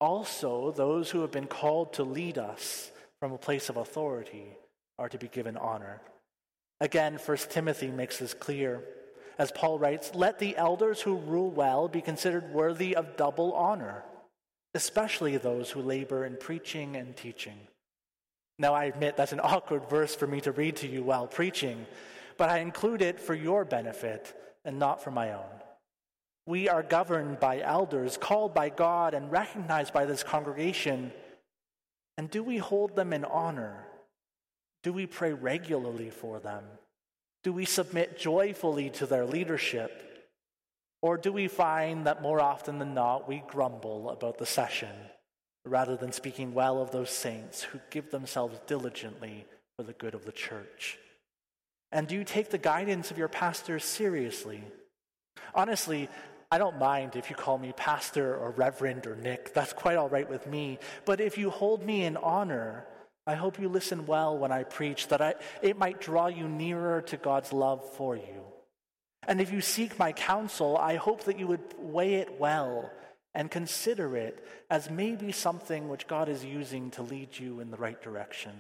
Also, 0.03 0.71
those 0.73 1.11
who 1.11 1.23
have 1.23 1.31
been 1.31 1.47
called 1.47 1.95
to 1.95 2.03
lead 2.05 2.37
us 2.37 2.93
from 3.19 3.33
a 3.33 3.39
place 3.39 3.71
of 3.71 3.79
authority 3.79 4.49
are 4.99 5.09
to 5.09 5.17
be 5.17 5.29
given 5.29 5.57
honor. 5.57 6.03
Again, 6.79 7.19
1 7.25 7.37
Timothy 7.49 7.89
makes 7.89 8.19
this 8.19 8.35
clear. 8.35 8.83
As 9.39 9.51
Paul 9.51 9.79
writes, 9.79 10.15
let 10.15 10.39
the 10.39 10.59
elders 10.59 11.01
who 11.01 11.17
rule 11.17 11.51
well 11.51 11.89
be 11.89 12.03
considered 12.03 12.53
worthy 12.53 12.95
of 12.95 13.17
double 13.17 13.55
honor, 13.55 14.05
especially 14.75 15.39
those 15.39 15.71
who 15.71 15.81
labor 15.81 16.27
in 16.27 16.37
preaching 16.37 16.97
and 16.97 17.17
teaching. 17.17 17.57
Now, 18.59 18.75
I 18.75 18.85
admit 18.85 19.16
that's 19.16 19.33
an 19.33 19.40
awkward 19.45 19.88
verse 19.88 20.14
for 20.14 20.27
me 20.27 20.40
to 20.42 20.53
read 20.53 20.77
to 20.77 20.88
you 20.88 21.03
while 21.03 21.27
preaching, 21.27 21.87
but 22.37 22.49
I 22.49 22.59
include 22.59 23.03
it 23.03 23.21
for 23.21 23.35
your 23.35 23.64
benefit 23.64 24.35
and 24.64 24.79
not 24.79 25.03
for 25.03 25.11
my 25.11 25.33
own. 25.33 25.45
We 26.47 26.69
are 26.69 26.83
governed 26.83 27.40
by 27.40 27.61
elders, 27.61 28.16
called 28.16 28.55
by 28.55 28.69
God 28.69 29.14
and 29.14 29.33
recognized 29.33 29.92
by 29.92 30.05
this 30.05 30.23
congregation. 30.23 31.12
And 32.16 32.31
do 32.31 32.42
we 32.42 32.59
hold 32.59 32.95
them 32.95 33.12
in 33.12 33.25
honor? 33.25 33.85
Do 34.85 34.92
we 34.92 35.07
pray 35.07 35.33
regularly 35.33 36.11
for 36.11 36.38
them? 36.38 36.62
Do 37.42 37.53
we 37.53 37.64
submit 37.64 38.19
joyfully 38.19 38.90
to 38.90 39.07
their 39.07 39.27
leadership? 39.27 40.03
Or 41.03 41.16
do 41.16 41.33
we 41.33 41.49
find 41.49 42.07
that 42.07 42.23
more 42.23 42.40
often 42.40 42.79
than 42.79 42.95
not 42.95 43.29
we 43.29 43.42
grumble 43.49 44.11
about 44.11 44.38
the 44.38 44.47
session 44.47 44.95
rather 45.67 45.97
than 45.97 46.13
speaking 46.13 46.55
well 46.55 46.81
of 46.81 46.91
those 46.91 47.11
saints 47.11 47.63
who 47.63 47.81
give 47.91 48.11
themselves 48.11 48.59
diligently 48.67 49.45
for 49.77 49.83
the 49.83 49.93
good 49.93 50.15
of 50.15 50.25
the 50.25 50.33
church? 50.33 50.99
And 51.93 52.07
do 52.07 52.15
you 52.15 52.25
take 52.25 52.51
the 52.51 52.59
guidance 52.59 53.11
of 53.11 53.19
your 53.19 53.29
pastor 53.29 53.79
seriously? 53.79 54.63
Honestly, 55.55 56.09
I 56.51 56.59
don't 56.59 56.79
mind 56.79 57.17
if 57.17 57.31
you 57.31 57.37
call 57.37 57.59
me 57.59 57.73
pastor 57.77 58.37
or 58.37 58.51
reverend 58.51 59.07
or 59.07 59.17
Nick. 59.17 59.53
That's 59.53 59.73
quite 59.73 59.97
all 59.97 60.09
right 60.09 60.29
with 60.29 60.47
me. 60.47 60.79
But 61.05 61.21
if 61.21 61.39
you 61.39 61.51
hold 61.51 61.85
me 61.85 62.05
in 62.05 62.17
honor, 62.17 62.87
I 63.27 63.35
hope 63.35 63.59
you 63.59 63.69
listen 63.69 64.07
well 64.07 64.39
when 64.39 64.53
I 64.53 64.63
preach, 64.63 65.09
that 65.09 65.21
I, 65.21 65.35
it 65.63 65.77
might 65.77 66.01
draw 66.01 66.29
you 66.29 66.49
nearer 66.49 67.03
to 67.03 67.17
God's 67.17 67.53
love 67.53 67.85
for 67.95 68.17
you. 68.17 68.45
And 69.27 69.41
if 69.41 69.53
you 69.53 69.61
seek 69.61 69.99
my 69.99 70.13
counsel, 70.13 70.77
I 70.77 70.95
hope 70.95 71.25
that 71.25 71.39
you 71.39 71.49
would 71.49 71.75
weigh 71.79 72.15
it 72.17 72.39
well 72.39 72.93
and 73.37 73.51
consider 73.51 74.16
it 74.16 74.44
as 74.70 74.90
maybe 74.90 75.31
something 75.31 75.88
which 75.88 76.09
God 76.09 76.29
is 76.29 76.42
using 76.44 76.90
to 76.92 77.03
lead 77.03 77.38
you 77.38 77.61
in 77.61 77.70
the 77.70 77.77
right 77.77 78.01
direction. 78.03 78.53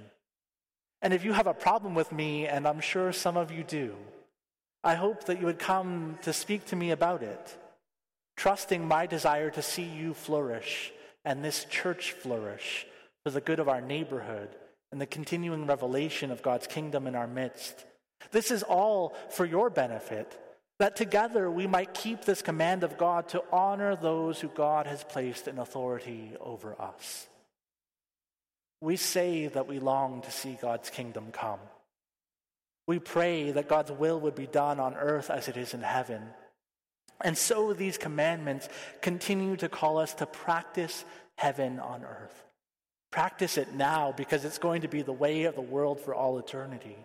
And 1.00 1.14
if 1.14 1.24
you 1.24 1.32
have 1.32 1.46
a 1.46 1.54
problem 1.54 1.94
with 1.94 2.12
me, 2.12 2.46
and 2.46 2.68
I'm 2.68 2.80
sure 2.80 3.10
some 3.12 3.38
of 3.38 3.50
you 3.50 3.64
do, 3.64 3.96
I 4.84 4.94
hope 4.94 5.24
that 5.24 5.40
you 5.40 5.46
would 5.46 5.58
come 5.58 6.18
to 6.22 6.32
speak 6.32 6.66
to 6.66 6.76
me 6.76 6.90
about 6.90 7.22
it 7.22 7.58
trusting 8.36 8.86
my 8.86 9.06
desire 9.06 9.48
to 9.48 9.62
see 9.62 9.82
you 9.82 10.12
flourish 10.12 10.92
and 11.24 11.42
this 11.42 11.64
church 11.64 12.12
flourish 12.12 12.86
for 13.24 13.30
the 13.30 13.40
good 13.40 13.58
of 13.58 13.68
our 13.68 13.80
neighborhood 13.80 14.50
and 14.92 15.00
the 15.00 15.06
continuing 15.06 15.66
revelation 15.66 16.30
of 16.30 16.42
God's 16.42 16.66
kingdom 16.66 17.06
in 17.06 17.14
our 17.14 17.26
midst. 17.26 17.86
This 18.30 18.50
is 18.50 18.62
all 18.62 19.16
for 19.30 19.46
your 19.46 19.70
benefit, 19.70 20.38
that 20.78 20.96
together 20.96 21.50
we 21.50 21.66
might 21.66 21.94
keep 21.94 22.24
this 22.24 22.42
command 22.42 22.84
of 22.84 22.98
God 22.98 23.28
to 23.30 23.42
honor 23.50 23.96
those 23.96 24.40
who 24.40 24.48
God 24.48 24.86
has 24.86 25.04
placed 25.04 25.48
in 25.48 25.58
authority 25.58 26.32
over 26.40 26.80
us. 26.80 27.26
We 28.80 28.96
say 28.96 29.46
that 29.46 29.66
we 29.66 29.78
long 29.78 30.22
to 30.22 30.30
see 30.30 30.58
God's 30.60 30.90
kingdom 30.90 31.28
come. 31.32 31.60
We 32.86 32.98
pray 32.98 33.52
that 33.52 33.68
God's 33.68 33.90
will 33.90 34.20
would 34.20 34.34
be 34.34 34.46
done 34.46 34.78
on 34.78 34.94
earth 34.94 35.30
as 35.30 35.48
it 35.48 35.56
is 35.56 35.74
in 35.74 35.82
heaven. 35.82 36.22
And 37.22 37.36
so 37.36 37.72
these 37.72 37.96
commandments 37.96 38.68
continue 39.00 39.56
to 39.56 39.68
call 39.68 39.98
us 39.98 40.14
to 40.14 40.26
practice 40.26 41.04
heaven 41.36 41.80
on 41.80 42.04
earth. 42.04 42.44
Practice 43.10 43.56
it 43.56 43.74
now 43.74 44.12
because 44.14 44.44
it's 44.44 44.58
going 44.58 44.82
to 44.82 44.88
be 44.88 45.02
the 45.02 45.12
way 45.12 45.44
of 45.44 45.54
the 45.54 45.62
world 45.62 46.00
for 46.00 46.14
all 46.14 46.38
eternity. 46.38 46.96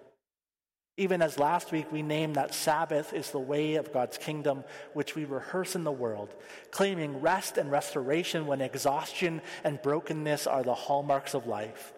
Even 1.01 1.23
as 1.23 1.39
last 1.39 1.71
week 1.71 1.91
we 1.91 2.03
named 2.03 2.35
that 2.35 2.53
Sabbath 2.53 3.11
is 3.11 3.31
the 3.31 3.39
way 3.39 3.73
of 3.73 3.91
God's 3.91 4.19
kingdom, 4.19 4.63
which 4.93 5.15
we 5.15 5.25
rehearse 5.25 5.75
in 5.75 5.83
the 5.83 5.91
world, 5.91 6.29
claiming 6.69 7.21
rest 7.21 7.57
and 7.57 7.71
restoration 7.71 8.45
when 8.45 8.61
exhaustion 8.61 9.41
and 9.63 9.81
brokenness 9.81 10.45
are 10.45 10.61
the 10.61 10.75
hallmarks 10.75 11.33
of 11.33 11.47
life. 11.47 11.91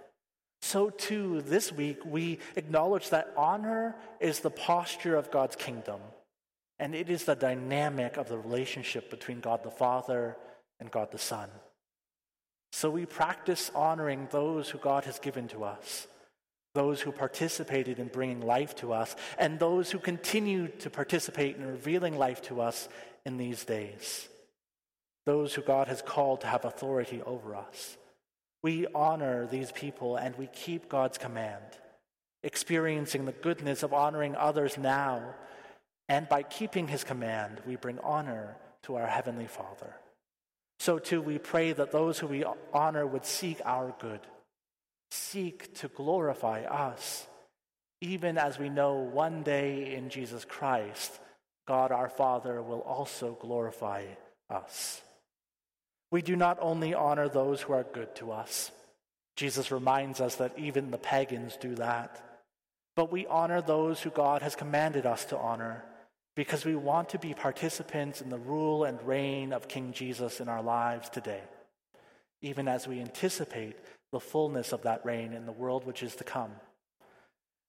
So, 0.61 0.89
too, 0.89 1.41
this 1.41 1.69
week 1.69 1.99
we 2.05 2.39
acknowledge 2.55 3.09
that 3.09 3.33
honor 3.35 3.97
is 4.21 4.39
the 4.39 4.49
posture 4.49 5.17
of 5.17 5.31
God's 5.31 5.57
kingdom 5.57 5.99
and 6.79 6.95
it 6.95 7.09
is 7.09 7.25
the 7.25 7.35
dynamic 7.35 8.15
of 8.15 8.29
the 8.29 8.37
relationship 8.37 9.09
between 9.09 9.41
God 9.41 9.63
the 9.63 9.69
Father 9.69 10.37
and 10.79 10.89
God 10.89 11.11
the 11.11 11.17
Son. 11.17 11.49
So 12.71 12.89
we 12.89 13.05
practice 13.05 13.69
honoring 13.75 14.29
those 14.31 14.69
who 14.69 14.77
God 14.77 15.03
has 15.03 15.19
given 15.19 15.49
to 15.49 15.65
us, 15.65 16.07
those 16.73 17.01
who 17.01 17.11
participated 17.11 17.99
in 17.99 18.07
bringing 18.07 18.41
life 18.41 18.75
to 18.77 18.93
us, 18.93 19.15
and 19.37 19.59
those 19.59 19.91
who 19.91 19.99
continue 19.99 20.67
to 20.79 20.89
participate 20.89 21.55
in 21.55 21.65
revealing 21.65 22.17
life 22.17 22.41
to 22.43 22.61
us 22.61 22.89
in 23.25 23.37
these 23.37 23.63
days, 23.63 24.27
those 25.25 25.53
who 25.53 25.61
God 25.61 25.87
has 25.87 26.01
called 26.01 26.41
to 26.41 26.47
have 26.47 26.65
authority 26.65 27.21
over 27.25 27.55
us. 27.55 27.97
We 28.63 28.87
honor 28.95 29.45
these 29.45 29.71
people 29.71 30.15
and 30.15 30.35
we 30.35 30.47
keep 30.47 30.89
God's 30.89 31.17
command, 31.17 31.63
experiencing 32.43 33.25
the 33.25 33.31
goodness 33.31 33.83
of 33.83 33.93
honoring 33.93 34.35
others 34.35 34.77
now 34.77 35.35
and 36.09 36.27
by 36.27 36.43
keeping 36.43 36.87
his 36.87 37.03
command, 37.03 37.61
we 37.65 37.75
bring 37.75 37.99
honor 37.99 38.57
to 38.83 38.95
our 38.95 39.07
Heavenly 39.07 39.47
Father. 39.47 39.95
So, 40.79 40.99
too, 40.99 41.21
we 41.21 41.37
pray 41.37 41.71
that 41.71 41.91
those 41.91 42.19
who 42.19 42.27
we 42.27 42.43
honor 42.73 43.07
would 43.07 43.25
seek 43.25 43.61
our 43.63 43.95
good, 43.99 44.19
seek 45.13 45.73
to 45.75 45.87
glorify 45.89 46.63
us, 46.63 47.27
even 48.01 48.37
as 48.37 48.57
we 48.57 48.69
know 48.69 48.95
one 48.95 49.43
day 49.43 49.93
in 49.93 50.09
Jesus 50.09 50.43
Christ, 50.43 51.19
God 51.67 51.91
our 51.91 52.09
Father 52.09 52.61
will 52.61 52.81
also 52.81 53.37
glorify 53.39 54.05
us. 54.49 55.01
We 56.11 56.21
do 56.21 56.35
not 56.35 56.57
only 56.61 56.93
honor 56.93 57.29
those 57.29 57.61
who 57.61 57.73
are 57.73 57.83
good 57.83 58.15
to 58.15 58.31
us, 58.31 58.71
Jesus 59.35 59.71
reminds 59.71 60.19
us 60.19 60.35
that 60.35 60.57
even 60.57 60.91
the 60.91 60.97
pagans 60.97 61.57
do 61.57 61.75
that, 61.75 62.21
but 62.95 63.11
we 63.11 63.27
honor 63.27 63.61
those 63.61 64.01
who 64.01 64.09
God 64.09 64.41
has 64.41 64.55
commanded 64.55 65.05
us 65.05 65.25
to 65.25 65.37
honor 65.37 65.83
because 66.35 66.65
we 66.65 66.75
want 66.75 67.09
to 67.09 67.19
be 67.19 67.33
participants 67.33 68.21
in 68.21 68.29
the 68.29 68.37
rule 68.37 68.83
and 68.83 69.01
reign 69.03 69.53
of 69.53 69.67
King 69.67 69.93
Jesus 69.93 70.39
in 70.39 70.49
our 70.49 70.63
lives 70.63 71.09
today, 71.09 71.41
even 72.41 72.67
as 72.67 72.87
we 72.87 72.99
anticipate 72.99 73.75
the 74.13 74.19
fullness 74.19 74.71
of 74.71 74.83
that 74.83 75.05
reign 75.05 75.33
in 75.33 75.45
the 75.45 75.51
world 75.51 75.85
which 75.85 76.03
is 76.03 76.15
to 76.15 76.23
come. 76.23 76.51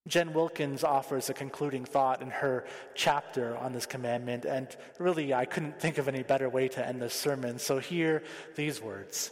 Jen 0.06 0.34
Wilkins 0.34 0.84
offers 0.84 1.30
a 1.30 1.34
concluding 1.34 1.86
thought 1.86 2.20
in 2.20 2.30
her 2.30 2.66
chapter 2.94 3.56
on 3.56 3.72
this 3.72 3.86
commandment, 3.86 4.44
and 4.44 4.68
really 4.98 5.32
I 5.32 5.46
couldn't 5.46 5.80
think 5.80 5.96
of 5.96 6.06
any 6.06 6.22
better 6.22 6.50
way 6.50 6.68
to 6.68 6.86
end 6.86 7.00
this 7.00 7.14
sermon, 7.14 7.58
so 7.58 7.78
hear 7.78 8.22
these 8.54 8.82
words. 8.82 9.30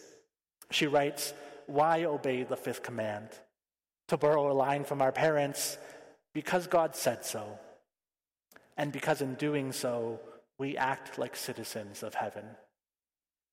She 0.70 0.87
writes, 0.87 1.35
Why 1.66 2.05
obey 2.05 2.44
the 2.44 2.57
fifth 2.57 2.83
command? 2.83 3.29
To 4.09 4.16
borrow 4.16 4.51
a 4.51 4.55
line 4.55 4.85
from 4.85 5.03
our 5.03 5.12
parents, 5.12 5.77
because 6.33 6.66
God 6.66 6.96
said 6.96 7.27
so 7.27 7.59
and 8.79 8.90
because 8.90 9.20
in 9.20 9.35
doing 9.35 9.72
so, 9.72 10.20
we 10.59 10.77
act 10.77 11.18
like 11.18 11.37
citizens 11.37 12.03
of 12.03 12.14
heaven. 12.14 12.44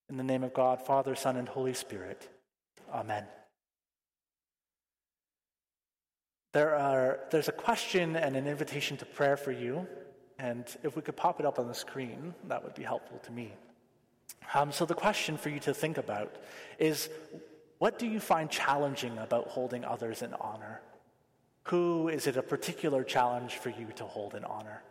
In 0.10 0.18
the 0.18 0.24
name 0.24 0.44
of 0.44 0.54
God, 0.54 0.82
Father, 0.82 1.16
Son, 1.16 1.36
and 1.36 1.48
Holy 1.48 1.74
Spirit. 1.74 2.30
Amen. 2.94 3.26
There 6.52 6.76
are, 6.76 7.20
there's 7.30 7.48
a 7.48 7.54
question 7.54 8.16
and 8.16 8.36
an 8.36 8.48
invitation 8.48 8.98
to 8.98 9.06
prayer 9.06 9.38
for 9.38 9.52
you, 9.52 9.88
and 10.40 10.66
if 10.84 10.96
we 10.96 11.02
could 11.02 11.16
pop 11.16 11.40
it 11.40 11.46
up 11.46 11.60
on 11.60 11.68
the 11.68 11.76
screen, 11.76 12.34
that 12.48 12.64
would 12.64 12.74
be 12.74 12.84
helpful 12.84 13.20
to 13.20 13.32
me. 13.32 13.54
Um, 14.54 14.72
so, 14.72 14.86
the 14.86 14.96
question 14.96 15.38
for 15.38 15.50
you 15.50 15.60
to 15.62 15.74
think 15.74 15.98
about 15.98 16.36
is 16.80 17.10
what 17.78 18.00
do 18.00 18.08
you 18.08 18.20
find 18.20 18.50
challenging 18.50 19.18
about 19.20 19.48
holding 19.48 19.86
others 19.86 20.22
in 20.22 20.34
honor? 20.36 20.82
Who 21.64 22.08
is 22.08 22.26
it 22.26 22.36
a 22.36 22.42
particular 22.42 23.04
challenge 23.04 23.58
for 23.58 23.70
you 23.70 23.88
to 23.98 24.06
hold 24.06 24.34
in 24.34 24.44
honor? 24.44 24.82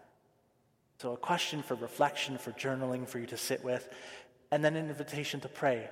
So, 0.99 1.13
a 1.13 1.17
question 1.17 1.63
for 1.63 1.75
reflection, 1.75 2.39
for 2.39 2.53
journaling, 2.53 3.09
for 3.09 3.19
you 3.19 3.27
to 3.27 3.37
sit 3.37 3.65
with, 3.65 3.89
and 4.53 4.65
then 4.65 4.77
an 4.77 4.89
invitation 4.89 5.41
to 5.41 5.49
pray. 5.49 5.89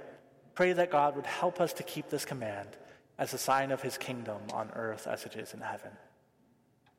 Pray 0.55 0.73
that 0.75 0.93
God 0.93 1.17
would 1.17 1.27
help 1.27 1.61
us 1.61 1.73
to 1.75 1.83
keep 1.83 2.09
this 2.09 2.25
command 2.25 2.69
as 3.19 3.35
a 3.35 3.39
sign 3.39 3.71
of 3.71 3.83
his 3.83 3.99
kingdom 3.99 4.41
on 4.53 4.71
earth 4.75 5.07
as 5.07 5.25
it 5.25 5.37
is 5.37 5.55
in 5.55 5.61
heaven. 5.61 5.91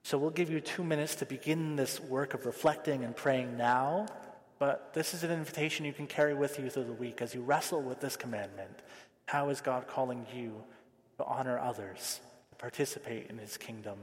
So, 0.03 0.17
we'll 0.17 0.29
give 0.29 0.49
you 0.49 0.61
two 0.61 0.83
minutes 0.83 1.15
to 1.15 1.25
begin 1.25 1.75
this 1.75 1.99
work 1.99 2.33
of 2.33 2.45
reflecting 2.45 3.03
and 3.03 3.15
praying 3.15 3.57
now, 3.57 4.05
but 4.57 4.93
this 4.93 5.13
is 5.13 5.23
an 5.23 5.31
invitation 5.31 5.85
you 5.85 5.93
can 5.93 6.07
carry 6.07 6.33
with 6.33 6.59
you 6.59 6.69
through 6.69 6.85
the 6.85 6.93
week 6.93 7.21
as 7.21 7.35
you 7.35 7.41
wrestle 7.41 7.81
with 7.81 7.99
this 7.99 8.15
commandment. 8.15 8.79
How 9.25 9.49
is 9.49 9.59
God 9.59 9.87
calling 9.87 10.25
you 10.33 10.63
to 11.17 11.25
honor 11.25 11.59
others, 11.59 12.21
to 12.51 12.55
participate 12.55 13.29
in 13.29 13.37
his 13.37 13.57
kingdom? 13.57 13.97